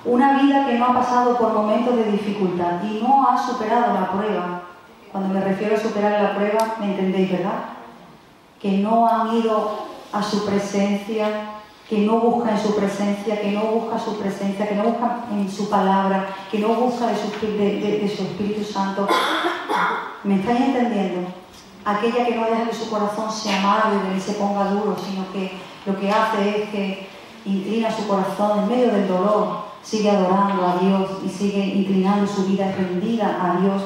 una 0.04 0.40
vida 0.40 0.66
que 0.66 0.78
no 0.78 0.86
ha 0.86 0.94
pasado 0.94 1.36
por 1.36 1.52
momentos 1.52 1.96
de 1.96 2.12
dificultad 2.12 2.82
y 2.84 3.00
no 3.02 3.28
ha 3.28 3.36
superado 3.36 3.94
la 3.94 4.12
prueba, 4.12 4.62
cuando 5.10 5.34
me 5.34 5.40
refiero 5.40 5.76
a 5.76 5.80
superar 5.80 6.22
la 6.22 6.34
prueba, 6.36 6.76
me 6.80 6.86
entendéis, 6.86 7.32
¿verdad? 7.32 7.64
Que 8.60 8.78
no 8.78 9.08
han 9.08 9.34
ido 9.34 9.86
a 10.12 10.22
su 10.22 10.44
presencia, 10.44 11.58
que 11.88 11.98
no 12.00 12.18
busca 12.18 12.50
en 12.50 12.58
su 12.58 12.76
presencia, 12.76 13.40
que 13.40 13.52
no 13.52 13.62
busca 13.62 13.98
su 13.98 14.18
presencia, 14.18 14.68
que 14.68 14.74
no 14.74 14.84
busca 14.84 15.24
en 15.32 15.50
su 15.50 15.70
palabra, 15.70 16.26
que 16.50 16.58
no 16.58 16.68
busca 16.68 17.06
de 17.06 17.16
su, 17.16 18.22
Espíritu 18.22 18.64
Santo. 18.64 19.08
¿Me 20.24 20.36
estáis 20.36 20.60
entendiendo? 20.60 21.28
Aquella 21.84 22.26
que 22.26 22.36
no 22.36 22.44
deja 22.44 22.68
que 22.68 22.74
su 22.74 22.90
corazón 22.90 23.32
se 23.32 23.54
amargue 23.54 24.16
y 24.16 24.20
se 24.20 24.32
ponga 24.32 24.70
duro, 24.70 24.96
sino 25.02 25.32
que 25.32 25.52
lo 25.86 25.98
que 25.98 26.10
hace 26.10 26.62
es 26.62 26.68
que 26.68 27.17
inclina 27.44 27.94
su 27.94 28.06
corazón 28.06 28.60
en 28.60 28.68
medio 28.68 28.92
del 28.92 29.08
dolor, 29.08 29.64
sigue 29.82 30.10
adorando 30.10 30.66
a 30.66 30.76
Dios 30.78 31.10
y 31.24 31.28
sigue 31.28 31.64
inclinando 31.64 32.26
su 32.26 32.44
vida 32.46 32.72
rendida 32.76 33.38
a 33.40 33.60
Dios. 33.60 33.82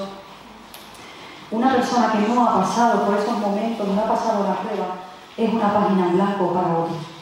Una 1.51 1.75
persona 1.75 2.13
que 2.13 2.29
no 2.29 2.49
ha 2.49 2.63
pasado 2.63 3.05
por 3.05 3.19
esos 3.19 3.39
momentos, 3.39 3.87
no 3.87 4.01
ha 4.01 4.09
pasado 4.09 4.45
la 4.45 4.61
prueba, 4.61 4.97
es 5.37 5.53
una 5.53 5.73
página 5.73 6.09
en 6.09 6.15
blanco 6.15 6.53
para 6.53 6.79
otros 6.79 7.13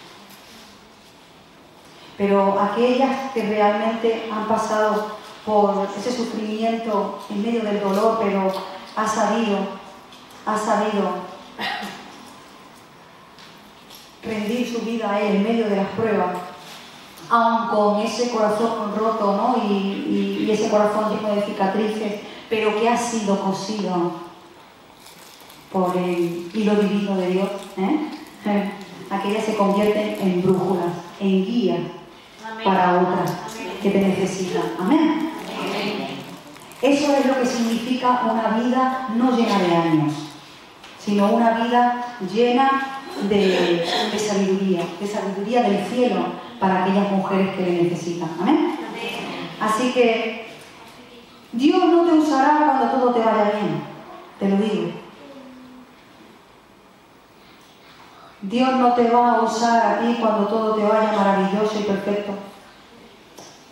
pero 2.21 2.61
aquellas 2.61 3.33
que 3.33 3.45
realmente 3.45 4.29
han 4.31 4.47
pasado 4.47 5.17
por 5.47 5.89
ese 5.97 6.15
sufrimiento 6.15 7.19
en 7.31 7.43
medio 7.43 7.63
del 7.63 7.81
dolor, 7.81 8.19
pero 8.23 8.53
ha 8.95 9.09
sabido, 9.09 9.57
ha 10.45 10.59
sabido 10.59 11.13
rendir 14.23 14.71
su 14.71 14.81
vida 14.81 15.11
a 15.11 15.21
Él 15.21 15.37
en 15.37 15.43
medio 15.43 15.69
de 15.69 15.77
las 15.77 15.89
pruebas, 15.91 16.37
aun 17.29 17.69
con 17.69 18.01
ese 18.01 18.31
corazón 18.31 18.95
roto 18.97 19.33
¿no? 19.33 19.65
y, 19.65 20.49
ese 20.51 20.69
corazón 20.69 21.15
lleno 21.15 21.35
de 21.35 21.43
cicatrices, 21.43 22.21
pero 22.49 22.81
que 22.81 22.89
ha 22.89 22.97
sido 22.97 23.41
cosido 23.41 24.13
por 25.71 25.97
el 25.97 26.51
hilo 26.53 26.75
divino 26.75 27.17
de 27.17 27.29
Dios. 27.29 27.51
¿eh? 27.77 28.11
Aquellas 29.11 29.45
se 29.45 29.57
convierten 29.57 30.17
en 30.21 30.43
brújulas, 30.43 30.93
en 31.21 31.45
guías 31.45 31.81
para 32.65 33.01
otras 33.01 33.33
que 33.81 33.91
te 33.91 34.01
necesitan. 34.01 34.63
Amén. 34.79 35.31
Eso 36.83 37.15
es 37.15 37.27
lo 37.27 37.41
que 37.41 37.47
significa 37.47 38.23
una 38.25 38.59
vida 38.59 39.09
no 39.15 39.37
llena 39.37 39.59
de 39.59 39.77
años, 39.77 40.15
sino 40.99 41.29
una 41.29 41.51
vida 41.51 42.17
llena 42.33 43.00
de, 43.29 43.85
sabiduría, 44.19 44.83
de 45.01 45.07
sabiduría 45.07 45.63
del 45.63 45.85
cielo 45.87 46.27
para 46.59 46.85
aquellas 46.85 47.11
mujeres 47.11 47.57
que 47.57 47.63
le 47.63 47.83
necesitan. 47.83 48.31
Amén. 48.41 48.79
Así 49.61 49.93
que 49.93 50.47
Dios 51.53 51.85
no 51.85 52.07
te 52.07 52.13
usará 52.13 52.79
cuando 52.79 52.99
todo 52.99 53.15
te 53.15 53.21
vaya 53.21 53.53
bien, 53.53 53.83
te 54.39 54.49
lo 54.49 54.57
digo. 54.57 54.93
Dios 58.43 58.73
no 58.77 58.95
te 58.95 59.11
va 59.11 59.33
a 59.33 59.43
usar 59.43 59.87
a 59.87 60.01
ti 60.01 60.17
cuando 60.19 60.47
todo 60.47 60.75
te 60.75 60.83
vaya 60.83 61.13
maravilloso 61.13 61.79
y 61.79 61.83
perfecto 61.83 62.33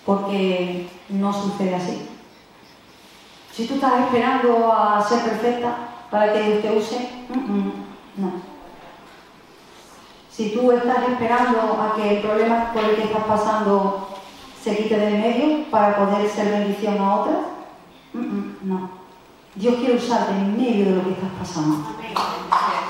porque 0.05 0.89
no 1.11 1.33
sucede 1.33 1.75
así. 1.75 2.09
Si 3.53 3.67
tú 3.67 3.75
estás 3.75 4.05
esperando 4.05 4.73
a 4.73 5.07
ser 5.07 5.21
perfecta 5.21 5.77
para 6.11 6.33
que 6.33 6.43
Dios 6.43 6.63
te 6.63 6.73
use, 6.73 7.09
no. 8.17 8.58
Si 10.39 10.51
tú 10.51 10.71
estás 10.71 10.99
esperando 11.09 11.83
a 11.83 11.97
que 11.97 12.19
el 12.19 12.23
problema 12.23 12.73
por 12.73 12.85
el 12.85 12.95
que 12.95 13.03
estás 13.03 13.25
pasando 13.25 14.09
se 14.63 14.77
quite 14.77 14.97
del 14.97 15.19
medio 15.19 15.65
para 15.69 15.97
poder 15.97 16.31
ser 16.31 16.53
bendición 16.53 16.97
a 17.01 17.17
otras, 17.17 17.39
no. 18.63 18.89
Dios 19.57 19.75
quiere 19.81 19.97
usarte 19.97 20.31
en 20.31 20.57
medio 20.57 20.85
de 20.85 20.95
lo 20.95 21.03
que 21.03 21.11
estás 21.11 21.31
pasando, 21.41 21.89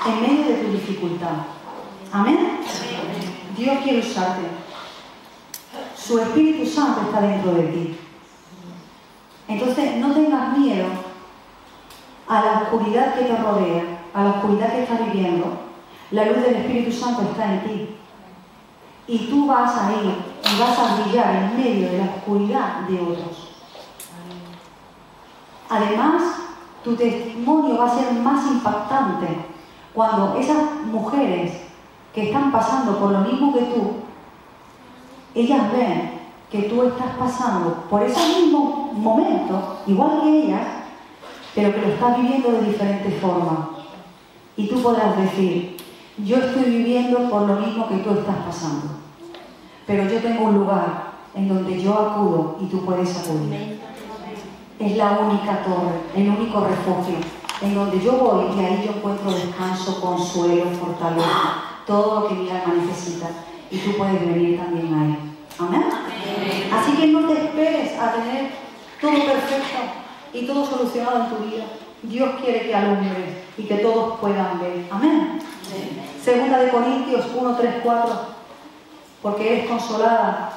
en 0.05 0.21
medio 0.21 0.45
de 0.45 0.63
tu 0.63 0.71
dificultad. 0.73 1.37
Amén. 2.13 2.59
Dios 3.57 3.77
quiere 3.81 4.07
usarte. 4.07 4.41
Su 5.97 6.19
Espíritu 6.19 6.69
Santo 6.69 7.01
está 7.01 7.19
dentro 7.21 7.55
de 7.55 7.63
ti. 7.63 7.99
Entonces, 9.47 9.95
no 9.95 10.13
tengas 10.13 10.55
miedo 10.55 10.85
a 12.27 12.45
la 12.45 12.51
oscuridad 12.61 13.15
que 13.15 13.25
te 13.25 13.35
rodea, 13.35 14.03
a 14.13 14.23
la 14.23 14.29
oscuridad 14.29 14.71
que 14.71 14.83
estás 14.83 15.03
viviendo, 15.11 15.68
la 16.11 16.25
luz 16.25 16.43
del 16.43 16.55
Espíritu 16.55 16.91
Santo 16.91 17.21
está 17.23 17.53
en 17.53 17.63
ti. 17.63 17.95
Y 19.07 19.17
tú 19.29 19.47
vas 19.47 19.75
a 19.75 19.91
ir 19.91 20.13
y 20.43 20.59
vas 20.59 20.79
a 20.79 21.01
brillar 21.01 21.35
en 21.35 21.57
medio 21.57 21.91
de 21.91 21.97
la 21.97 22.05
oscuridad 22.05 22.81
de 22.87 23.01
otros. 23.01 23.49
Además, 25.69 26.23
tu 26.83 26.95
testimonio 26.95 27.77
va 27.77 27.85
a 27.85 27.95
ser 27.95 28.13
más 28.13 28.45
impactante 28.51 29.27
cuando 29.93 30.35
esas 30.37 30.57
mujeres 30.85 31.51
que 32.13 32.27
están 32.27 32.51
pasando 32.51 32.97
por 32.99 33.11
lo 33.11 33.19
mismo 33.19 33.53
que 33.53 33.61
tú, 33.61 33.93
ellas 35.35 35.71
ven 35.71 36.19
que 36.49 36.63
tú 36.63 36.83
estás 36.83 37.15
pasando 37.17 37.83
por 37.89 38.01
ese 38.01 38.19
mismo 38.39 38.91
momento, 38.93 39.77
igual 39.85 40.21
que 40.23 40.43
ellas, 40.43 40.67
pero 41.53 41.73
que 41.73 41.81
lo 41.81 41.87
estás 41.89 42.17
viviendo 42.17 42.51
de 42.51 42.61
diferente 42.61 43.11
forma. 43.21 43.69
Y 44.57 44.67
tú 44.67 44.81
podrás 44.81 45.17
decir, 45.17 45.78
yo 46.25 46.37
estoy 46.37 46.63
viviendo 46.63 47.29
por 47.29 47.43
lo 47.43 47.55
mismo 47.55 47.87
que 47.87 47.97
tú 47.97 48.11
estás 48.11 48.35
pasando, 48.45 48.87
pero 49.85 50.03
yo 50.03 50.19
tengo 50.19 50.45
un 50.45 50.55
lugar 50.55 51.09
en 51.33 51.47
donde 51.47 51.81
yo 51.81 51.93
acudo 51.93 52.57
y 52.61 52.65
tú 52.65 52.85
puedes 52.85 53.17
acudir. 53.17 53.79
Es 54.79 54.97
la 54.97 55.19
única 55.19 55.63
torre, 55.63 56.01
el 56.15 56.29
único 56.29 56.61
refugio, 56.61 57.17
en 57.61 57.75
donde 57.75 57.99
yo 57.99 58.13
voy 58.13 58.45
y 58.55 58.65
ahí 58.65 58.83
yo 58.85 58.93
encuentro 58.97 59.31
descanso, 59.31 59.99
consuelo, 59.99 60.65
fortaleza, 60.71 61.79
todo 61.85 62.21
lo 62.21 62.27
que 62.27 62.35
mi 62.35 62.49
alma 62.49 62.75
necesita. 62.75 63.27
Y 63.71 63.77
tú 63.77 63.97
puedes 63.97 64.19
venir 64.21 64.57
también 64.57 64.93
ahí. 64.93 65.17
Amén. 65.59 65.83
Así 66.73 66.93
que 66.93 67.07
no 67.07 67.27
te 67.27 67.33
esperes 67.33 67.99
a 67.99 68.13
tener 68.13 68.51
todo 69.01 69.11
perfecto 69.11 69.79
y 70.33 70.45
todo 70.45 70.65
solucionado 70.65 71.25
en 71.25 71.29
tu 71.29 71.35
vida. 71.45 71.65
Dios 72.03 72.29
quiere 72.41 72.67
que 72.67 72.75
alumbres 72.75 73.43
y 73.57 73.63
que 73.63 73.75
todos 73.75 74.19
puedan 74.19 74.59
ver. 74.59 74.87
Amén. 74.91 75.39
Segunda 76.23 76.59
de 76.59 76.69
Corintios 76.69 77.25
1, 77.35 77.55
3, 77.57 77.75
4. 77.83 78.19
Porque 79.21 79.53
eres 79.53 79.69
consolada 79.69 80.51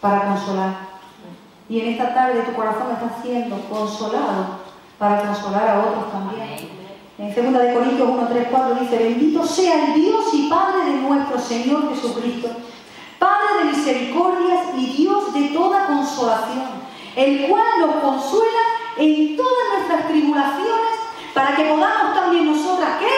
para 0.00 0.24
consolar. 0.24 0.92
Y 1.68 1.80
en 1.80 1.92
esta 1.92 2.12
tarde 2.12 2.42
tu 2.42 2.52
corazón 2.52 2.88
está 2.92 3.22
siendo 3.22 3.60
consolado 3.68 4.60
para 4.98 5.22
consolar 5.22 5.68
a 5.68 5.80
otros 5.80 6.12
también. 6.12 6.82
En 7.18 7.34
segunda 7.34 7.60
de 7.60 7.74
Corintios 7.74 8.08
1, 8.08 8.28
3, 8.28 8.48
4 8.50 8.74
dice, 8.80 8.98
bendito 8.98 9.46
sea 9.46 9.86
el 9.86 9.94
Dios 9.94 10.24
y 10.32 10.48
Padre 10.48 10.84
de 10.86 11.00
nuestro 11.02 11.38
Señor 11.38 11.88
Jesucristo 11.94 12.48
Padre 13.22 13.58
de 13.58 13.76
misericordias 13.76 14.60
y 14.76 14.86
Dios 14.96 15.32
de 15.32 15.42
toda 15.50 15.86
consolación, 15.86 16.70
el 17.14 17.46
cual 17.46 17.62
nos 17.78 17.94
consuela 18.02 18.60
en 18.96 19.36
todas 19.36 19.68
nuestras 19.76 20.08
tribulaciones 20.08 20.92
para 21.34 21.56
que 21.56 21.64
podamos 21.64 22.14
también 22.14 22.52
nosotras, 22.52 22.98
¿qué? 22.98 23.08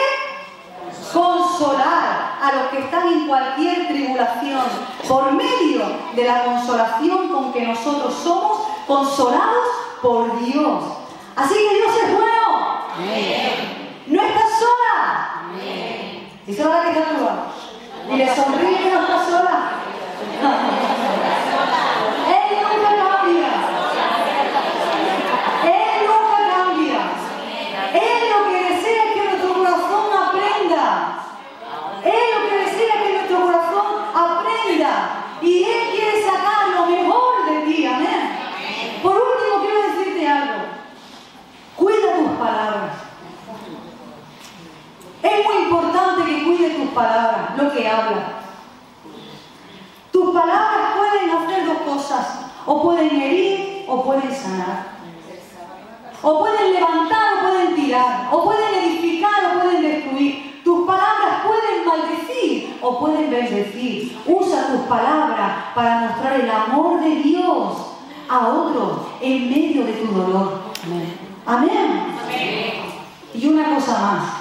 Consolar 1.13 2.37
a 2.41 2.51
los 2.55 2.69
que 2.71 2.79
están 2.79 3.07
en 3.07 3.27
cualquier 3.27 3.87
tribulación 3.87 4.63
por 5.07 5.31
medio 5.31 5.85
de 6.15 6.23
la 6.25 6.43
consolación 6.43 7.29
con 7.29 7.53
que 7.53 7.61
nosotros 7.61 8.13
somos 8.23 8.67
consolados 8.87 9.67
por 10.01 10.39
Dios. 10.39 10.83
Así 11.35 11.53
que 11.53 11.75
Dios 11.75 11.91
es 12.03 12.13
bueno. 12.13 12.35
No 14.07 14.21
estás 14.21 14.59
sola. 14.59 15.41
Y 16.47 16.53
se 16.53 16.63
va 16.63 16.81
a 16.81 16.83
que 16.83 16.99
está 16.99 17.05
Y 18.11 18.17
le 18.17 18.35
sonríe 18.35 18.77
que 18.77 18.91
no 18.91 19.01
está 19.01 19.25
sola. 19.25 19.71
Él 22.27 22.57
nunca 22.61 22.91
cambia. 22.95 23.51
Él 25.63 25.97
nunca 26.05 26.37
cambia. 26.53 27.01
Él 27.93 28.19
lo 28.31 28.39
que 28.49 28.57
desea 28.73 29.01
es 29.05 29.11
que 29.13 29.23
nuestro 29.23 29.49
corazón 29.55 30.05
aprenda. 30.23 30.83
Él 32.03 32.23
lo 32.33 32.39
que 32.49 32.55
desea 32.65 32.93
es 32.95 33.01
que 33.01 33.13
nuestro 33.13 33.37
corazón 33.41 33.89
aprenda. 34.13 34.91
Y 35.41 35.63
Él 35.63 35.83
quiere 35.91 36.23
sacar 36.23 36.69
lo 36.75 36.85
mejor 36.85 37.45
de 37.49 37.55
ti. 37.65 37.85
Amén. 37.87 38.21
Por 39.01 39.13
último, 39.15 39.61
quiero 39.61 39.81
decirte 39.81 40.27
algo. 40.27 40.63
Cuida 41.75 42.15
tus 42.17 42.37
palabras. 42.37 42.93
Es 45.23 45.45
muy 45.45 45.55
importante 45.63 46.23
que 46.23 46.43
cuide 46.43 46.69
tus 46.69 46.84
palabras, 46.95 47.57
lo 47.57 47.71
que 47.71 47.87
hablas. 47.87 48.23
Tus 50.11 50.33
palabras 50.33 50.93
pueden 50.97 51.29
hacer 51.29 51.65
dos 51.65 51.77
cosas, 51.93 52.25
o 52.65 52.81
pueden 52.81 53.21
herir 53.21 53.85
o 53.87 54.03
pueden 54.03 54.33
sanar. 54.33 54.95
O 56.23 56.39
pueden 56.39 56.73
levantar 56.73 57.33
o 57.35 57.41
pueden 57.41 57.75
tirar, 57.75 58.29
o 58.31 58.43
pueden 58.43 58.73
edificar 58.73 59.45
o 59.45 59.61
pueden 59.61 59.81
destruir. 59.81 60.61
Tus 60.63 60.87
palabras 60.87 61.43
pueden 61.45 61.85
maldecir 61.85 62.79
o 62.81 62.99
pueden 62.99 63.29
bendecir. 63.29 64.17
Usa 64.25 64.67
tus 64.67 64.81
palabras 64.87 65.65
para 65.75 65.99
mostrar 65.99 66.39
el 66.39 66.49
amor 66.49 67.01
de 67.01 67.15
Dios 67.17 67.77
a 68.27 68.47
otros 68.47 69.01
en 69.21 69.49
medio 69.49 69.85
de 69.85 69.93
tu 69.93 70.07
dolor. 70.07 70.61
Amén. 70.83 71.17
Amén. 71.45 72.15
Y 73.33 73.47
una 73.47 73.75
cosa 73.75 73.99
más. 73.99 74.34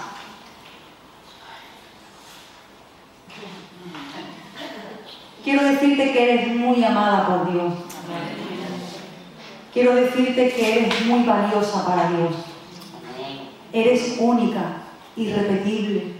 Quiero 5.44 5.62
decirte 5.62 6.10
que 6.10 6.32
eres 6.32 6.56
muy 6.56 6.82
amada 6.82 7.26
por 7.26 7.52
Dios. 7.52 7.74
Quiero 9.74 9.94
decirte 9.94 10.50
que 10.50 10.78
eres 10.78 11.04
muy 11.04 11.22
valiosa 11.24 11.86
para 11.86 12.08
Dios. 12.08 12.32
Eres 13.70 14.16
única, 14.18 14.84
irrepetible. 15.14 16.14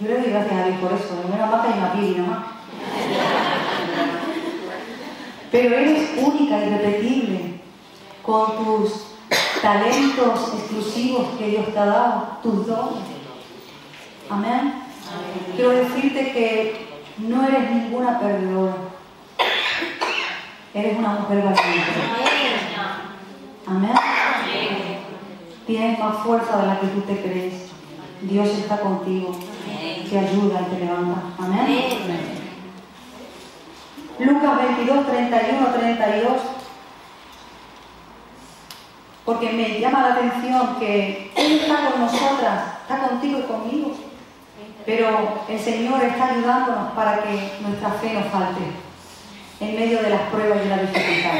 Yo 0.00 0.08
le 0.08 0.18
doy 0.18 0.30
gracias 0.30 0.52
a 0.52 0.66
Dios 0.66 0.78
por 0.80 0.92
eso. 0.92 1.14
De 1.14 1.28
menos 1.28 1.48
mata 1.48 1.68
y 1.68 1.78
una 1.78 1.92
pili 1.92 2.14
nomás. 2.16 2.44
Pero 5.52 5.76
eres 5.76 6.10
única, 6.16 6.58
irrepetible, 6.58 7.60
con 8.24 8.64
tus 8.64 9.14
talentos 9.62 10.54
exclusivos 10.54 11.28
que 11.38 11.50
Dios 11.50 11.72
te 11.72 11.78
ha 11.78 11.86
dado, 11.86 12.38
tus 12.42 12.66
dones. 12.66 13.04
Amén. 14.28 14.74
Quiero 15.54 15.70
decirte 15.70 16.32
que 16.32 16.83
no 17.18 17.46
eres 17.46 17.70
ninguna 17.70 18.18
perdedora. 18.18 18.74
Eres 20.74 20.98
una 20.98 21.08
mujer 21.10 21.38
valiente. 21.38 21.92
Amén. 23.66 23.92
Tienes 25.66 25.98
más 25.98 26.18
fuerza 26.18 26.56
de 26.58 26.66
la 26.66 26.80
que 26.80 26.86
tú 26.88 27.00
te 27.02 27.22
crees. 27.22 27.70
Dios 28.22 28.48
está 28.48 28.80
contigo. 28.80 29.36
Te 30.10 30.18
ayuda 30.18 30.60
y 30.62 30.74
te 30.74 30.84
levanta. 30.84 31.22
Amén. 31.38 32.34
Lucas 34.18 34.58
22, 34.58 35.06
31, 35.06 35.66
32. 35.68 36.32
Porque 39.24 39.50
me 39.50 39.80
llama 39.80 40.08
la 40.08 40.14
atención 40.14 40.76
que 40.78 41.32
Él 41.34 41.60
está 41.60 41.90
con 41.90 42.00
nosotras, 42.00 42.64
está 42.82 43.08
contigo 43.08 43.38
y 43.38 43.42
conmigo. 43.42 43.94
Pero 44.86 45.44
el 45.48 45.58
Señor 45.58 46.02
está 46.02 46.26
ayudándonos 46.26 46.92
para 46.92 47.22
que 47.22 47.52
nuestra 47.60 47.90
fe 47.90 48.12
no 48.12 48.20
falte 48.24 48.60
en 49.60 49.76
medio 49.76 50.02
de 50.02 50.10
las 50.10 50.22
pruebas 50.22 50.58
y 50.64 50.68
la 50.68 50.78
dificultad. 50.78 51.38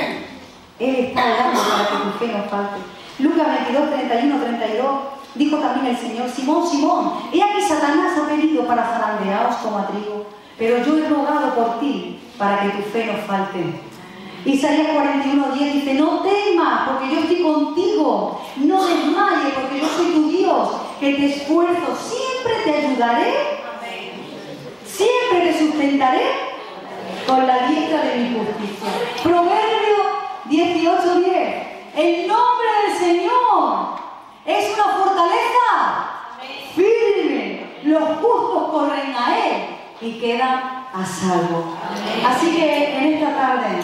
Él 0.79 0.97
está 0.97 1.25
ayudando 1.25 1.61
para 1.61 1.89
que 1.89 2.05
tu 2.05 2.19
fe 2.19 2.33
no 2.33 2.45
falte. 2.45 2.81
Lucas 3.19 3.47
22, 3.67 3.91
31, 3.91 4.45
32 4.45 4.91
dijo 5.35 5.57
también 5.59 5.95
el 5.95 5.97
Señor, 5.97 6.31
Simón, 6.31 6.69
Simón, 6.69 7.13
he 7.33 7.43
aquí 7.43 7.61
Satanás 7.61 8.19
ha 8.19 8.29
pedido 8.29 8.67
para 8.67 8.85
zarandearos 8.85 9.57
como 9.57 9.79
a 9.79 9.87
trigo, 9.89 10.27
pero 10.59 10.85
yo 10.85 10.99
he 10.99 11.09
rogado 11.09 11.55
por 11.55 11.81
ti 11.81 12.21
para 12.39 12.63
que 12.63 12.69
tu 12.71 12.83
fe 12.91 13.07
no 13.07 13.19
falte. 13.27 13.81
Isaías 14.45 14.89
41, 14.95 15.55
10 15.55 15.75
dice, 15.75 15.95
no 15.95 16.21
temas 16.21 16.89
porque 16.89 17.15
yo 17.15 17.21
estoy 17.21 17.43
contigo, 17.43 18.41
no 18.57 18.85
desmayes 18.85 19.55
porque 19.55 19.81
yo 19.81 19.89
soy 19.89 20.07
tu 20.13 20.29
Dios, 20.31 20.69
que 21.01 21.15
te 21.15 21.27
esfuerzo, 21.27 21.97
siempre 21.97 22.34
te 22.65 22.75
ayudaré, 22.75 23.35
siempre 24.85 25.53
te 25.53 25.59
sustentaré 25.59 26.23
con 27.27 27.47
la 27.47 27.69
diestra 27.69 28.03
de 28.03 28.17
mi 28.17 28.39
justicia. 28.39 28.89
Proverbio 29.23 29.97
18, 30.47 31.21
10, 31.21 31.67
el 31.97 32.29
nombre 32.29 32.69
del 32.87 32.99
Señor 32.99 33.87
es 34.45 34.75
una 34.75 34.85
fortaleza 34.85 35.65
firme, 36.75 37.67
los 37.85 38.19
justos 38.21 38.71
corren 38.71 39.15
a 39.17 39.39
Él 39.39 39.63
y 40.01 40.21
quedan 40.21 40.87
a 40.93 41.05
salvo. 41.07 41.77
Así 42.27 42.57
que 42.57 42.99
en 42.99 43.15
esta 43.15 43.35
tarde 43.35 43.83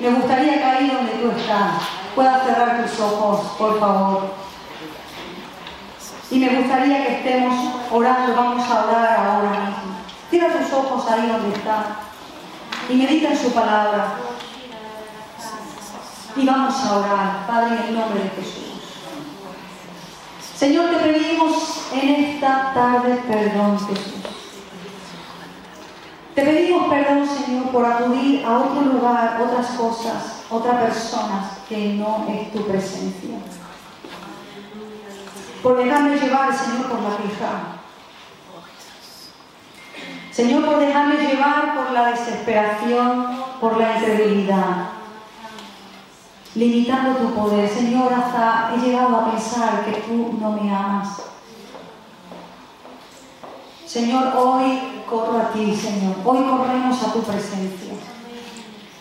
me 0.00 0.10
gustaría 0.10 0.58
que 0.58 0.64
ahí 0.64 0.90
donde 0.90 1.12
tú 1.12 1.30
estás 1.30 1.74
puedas 2.14 2.44
cerrar 2.44 2.84
tus 2.84 3.00
ojos, 3.00 3.40
por 3.58 3.78
favor. 3.78 4.47
Y 6.30 6.38
me 6.38 6.60
gustaría 6.60 7.06
que 7.06 7.12
estemos 7.18 7.54
orando, 7.90 8.34
vamos 8.36 8.68
a 8.68 8.84
orar 8.84 9.26
ahora 9.26 9.50
mismo. 9.50 9.96
Cierra 10.30 10.58
tus 10.58 10.72
ojos 10.72 11.10
ahí 11.10 11.26
donde 11.26 11.56
estás 11.56 11.86
y 12.88 12.94
medita 12.94 13.30
en 13.30 13.38
su 13.38 13.52
palabra. 13.52 14.14
Y 16.36 16.44
vamos 16.44 16.74
a 16.84 16.98
orar, 16.98 17.46
Padre, 17.46 17.76
en 17.76 17.88
el 17.88 17.94
nombre 17.94 18.22
de 18.22 18.30
Jesús. 18.30 18.68
Señor, 20.54 20.90
te 20.90 20.96
pedimos 20.96 21.86
en 21.92 22.24
esta 22.24 22.72
tarde 22.74 23.22
perdón, 23.26 23.78
Jesús. 23.78 24.14
Te 26.34 26.42
pedimos 26.42 26.88
perdón, 26.88 27.26
Señor, 27.26 27.70
por 27.70 27.86
acudir 27.86 28.44
a 28.44 28.58
otro 28.58 28.82
lugar, 28.82 29.40
otras 29.40 29.66
cosas, 29.68 30.44
otras 30.50 30.82
personas 30.82 31.58
que 31.68 31.94
no 31.94 32.26
es 32.28 32.52
tu 32.52 32.66
presencia. 32.66 33.38
Por 35.62 35.76
dejarme 35.76 36.16
llevar, 36.18 36.56
Señor, 36.56 36.86
por 36.86 37.00
la 37.00 37.16
queja. 37.16 37.50
Señor, 40.30 40.64
por 40.64 40.78
dejarme 40.78 41.16
llevar 41.16 41.74
por 41.74 41.92
la 41.92 42.10
desesperación, 42.10 43.44
por 43.60 43.76
la 43.76 43.96
incredulidad 43.96 44.98
limitando 46.58 47.18
tu 47.18 47.34
poder. 47.34 47.68
Señor, 47.68 48.12
hasta 48.12 48.74
he 48.74 48.78
llegado 48.80 49.16
a 49.16 49.30
pensar 49.30 49.84
que 49.84 50.00
tú 50.00 50.36
no 50.40 50.52
me 50.52 50.74
amas. 50.74 51.22
Señor, 53.86 54.32
hoy 54.36 55.02
corro 55.08 55.38
a 55.38 55.52
ti, 55.52 55.74
Señor. 55.74 56.16
Hoy 56.24 56.44
corremos 56.44 57.02
a 57.02 57.12
tu 57.12 57.22
presencia. 57.22 57.94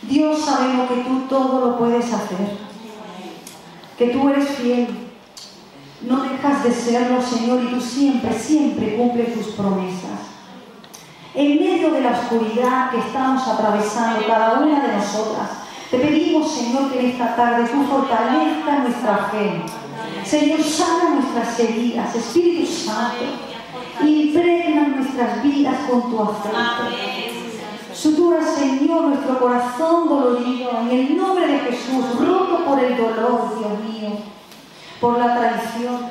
Dios, 0.03 0.45
sabemos 0.45 0.87
que 0.87 1.03
tú 1.03 1.21
todo 1.27 1.65
lo 1.65 1.77
puedes 1.77 2.13
hacer. 2.13 2.57
Que 3.97 4.09
tú 4.09 4.29
eres 4.29 4.49
fiel. 4.49 5.06
No 6.01 6.21
dejas 6.21 6.63
de 6.63 6.71
serlo, 6.71 7.21
Señor, 7.21 7.63
y 7.63 7.67
tú 7.73 7.81
siempre, 7.81 8.37
siempre 8.37 8.95
cumples 8.95 9.33
tus 9.33 9.47
promesas. 9.53 10.27
En 11.33 11.59
medio 11.59 11.91
de 11.91 12.01
la 12.01 12.11
oscuridad 12.11 12.91
que 12.91 12.99
estamos 12.99 13.47
atravesando 13.47 14.25
cada 14.27 14.59
una 14.59 14.79
de 14.87 14.95
nosotras, 14.95 15.49
te 15.89 15.97
pedimos, 15.99 16.51
Señor, 16.51 16.91
que 16.91 16.99
en 16.99 17.05
esta 17.11 17.35
tarde 17.35 17.69
tú 17.69 17.83
fortalezca 17.85 18.79
nuestra 18.79 19.29
fe. 19.31 19.61
Señor, 20.23 20.61
sana 20.61 21.15
nuestras 21.15 21.59
heridas. 21.59 22.15
Espíritu 22.15 22.65
Santo, 22.65 23.23
impregna 24.03 24.87
nuestras 24.89 25.41
vidas 25.43 25.75
con 25.89 26.11
tu 26.11 26.21
aceite. 26.21 27.47
Sutura, 27.93 28.45
Señor, 28.45 29.05
nuestro 29.05 29.39
corazón 29.39 30.09
dolorido 30.09 30.69
en 30.81 30.89
el 30.89 31.17
nombre 31.17 31.47
de 31.47 31.59
Jesús, 31.59 32.19
roto 32.19 32.65
por 32.65 32.79
el 32.79 32.95
dolor, 32.95 33.57
Dios 33.57 33.79
mío, 33.89 34.17
por 34.99 35.19
la 35.19 35.37
traición. 35.37 36.07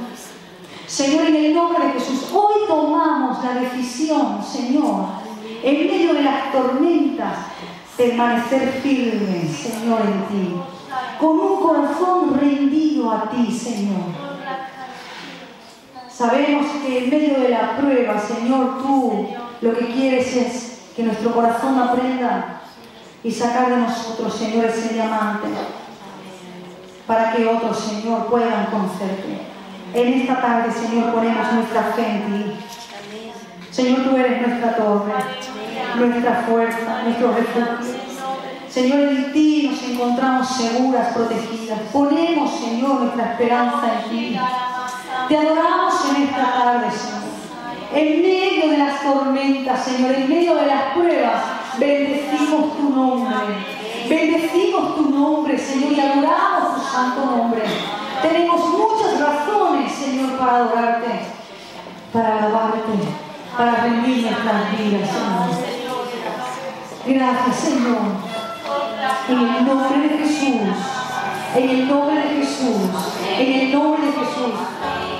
Señor, 0.87 1.27
en 1.27 1.37
el 1.37 1.55
nombre 1.55 1.85
de 1.85 1.93
Jesús, 1.95 2.31
hoy 2.33 2.67
tomamos 2.69 3.45
la 3.45 3.55
decisión, 3.55 4.45
Señor, 4.45 5.07
en 5.63 5.87
medio 5.87 6.15
de 6.15 6.23
las 6.23 6.53
tormentas, 6.53 7.39
permanecer 7.97 8.81
firme, 8.83 9.49
Señor, 9.49 10.01
en 10.03 10.25
ti, 10.29 10.55
con 11.19 11.41
un 11.41 11.61
corazón 11.61 12.39
rendido 12.39 13.11
a 13.11 13.31
ti, 13.31 13.51
Señor. 13.51 14.27
Sabemos 16.09 16.67
que 16.83 17.05
en 17.05 17.11
medio 17.11 17.41
de 17.41 17.49
la 17.49 17.77
prueba, 17.77 18.19
Señor, 18.21 18.79
tú 18.79 19.27
lo 19.61 19.75
que 19.77 19.87
quieres 19.87 20.37
es 20.37 20.83
que 20.95 21.03
nuestro 21.03 21.33
corazón 21.33 21.79
aprenda 21.79 22.63
y 23.23 23.31
sacar 23.31 23.71
de 23.71 23.77
nosotros, 23.79 24.35
Señor, 24.35 24.67
ese 24.67 24.95
diamante, 24.95 25.49
para 27.07 27.33
que 27.33 27.47
otros, 27.47 27.79
Señor, 27.79 28.27
puedan 28.27 28.67
conocerte. 28.67 29.41
En 29.95 30.21
esta 30.21 30.41
tarde, 30.41 30.73
Señor, 30.73 31.13
ponemos 31.13 31.53
nuestra 31.53 31.83
fe 31.95 32.07
en 32.07 32.27
ti. 32.27 32.53
Señor, 33.71 34.05
tú 34.05 34.17
eres 34.17 34.47
nuestra 34.47 34.77
torre 34.77 35.13
nuestra 35.97 36.45
fuerza, 36.49 37.03
nuestro 37.05 37.33
refugio. 37.33 38.07
Señor, 38.69 39.01
en 39.01 39.33
ti 39.33 39.71
nos 39.71 39.83
encontramos 39.83 40.49
seguras, 40.49 41.15
protegidas. 41.15 41.81
Ponemos, 41.93 42.51
Señor, 42.61 43.01
nuestra 43.01 43.33
esperanza 43.33 43.87
en 43.95 44.11
ti. 44.11 44.39
Te 45.29 45.39
adoramos 45.39 45.95
en 46.11 46.23
esta 46.25 46.53
tarde, 46.53 46.91
Señor. 46.91 47.27
En 47.95 48.23
medio 48.23 48.71
de 48.71 48.79
las 48.79 49.01
tormentas, 49.01 49.85
Señor, 49.85 50.15
en 50.15 50.29
medio 50.29 50.55
de 50.57 50.67
las 50.67 50.83
pruebas, 50.95 51.43
bendecimos 51.79 52.77
tu 52.77 52.91
nombre. 52.91 53.86
Bendecimos 54.09 54.95
tu 54.95 55.11
nombre, 55.11 55.59
Señor, 55.59 55.93
y 55.93 56.01
adoramos 56.01 56.75
tu 56.77 56.93
santo 56.93 57.25
nombre. 57.25 57.63
Tenemos 58.23 58.61
muchas 58.69 59.21
razones, 59.21 59.93
Señor, 59.93 60.39
para 60.39 60.57
adorarte, 60.59 61.21
para 62.13 62.39
alabarte, 62.39 62.93
para 63.57 63.77
rendir 63.77 64.23
nuestras 64.23 64.79
vidas, 64.79 65.11
Señor. 65.11 65.77
Gracias, 67.07 67.57
Señor. 67.57 67.99
En 69.29 69.39
el 69.39 69.67
nombre 69.67 70.09
de 70.09 70.19
Jesús. 70.19 70.77
En 71.57 71.71
el 71.71 71.89
nombre 71.89 72.17
de 72.17 72.29
Jesús. 72.29 72.77
En 73.39 73.53
el 73.53 73.73
nombre 73.73 74.07
de 74.07 74.13
Jesús. 74.13 75.16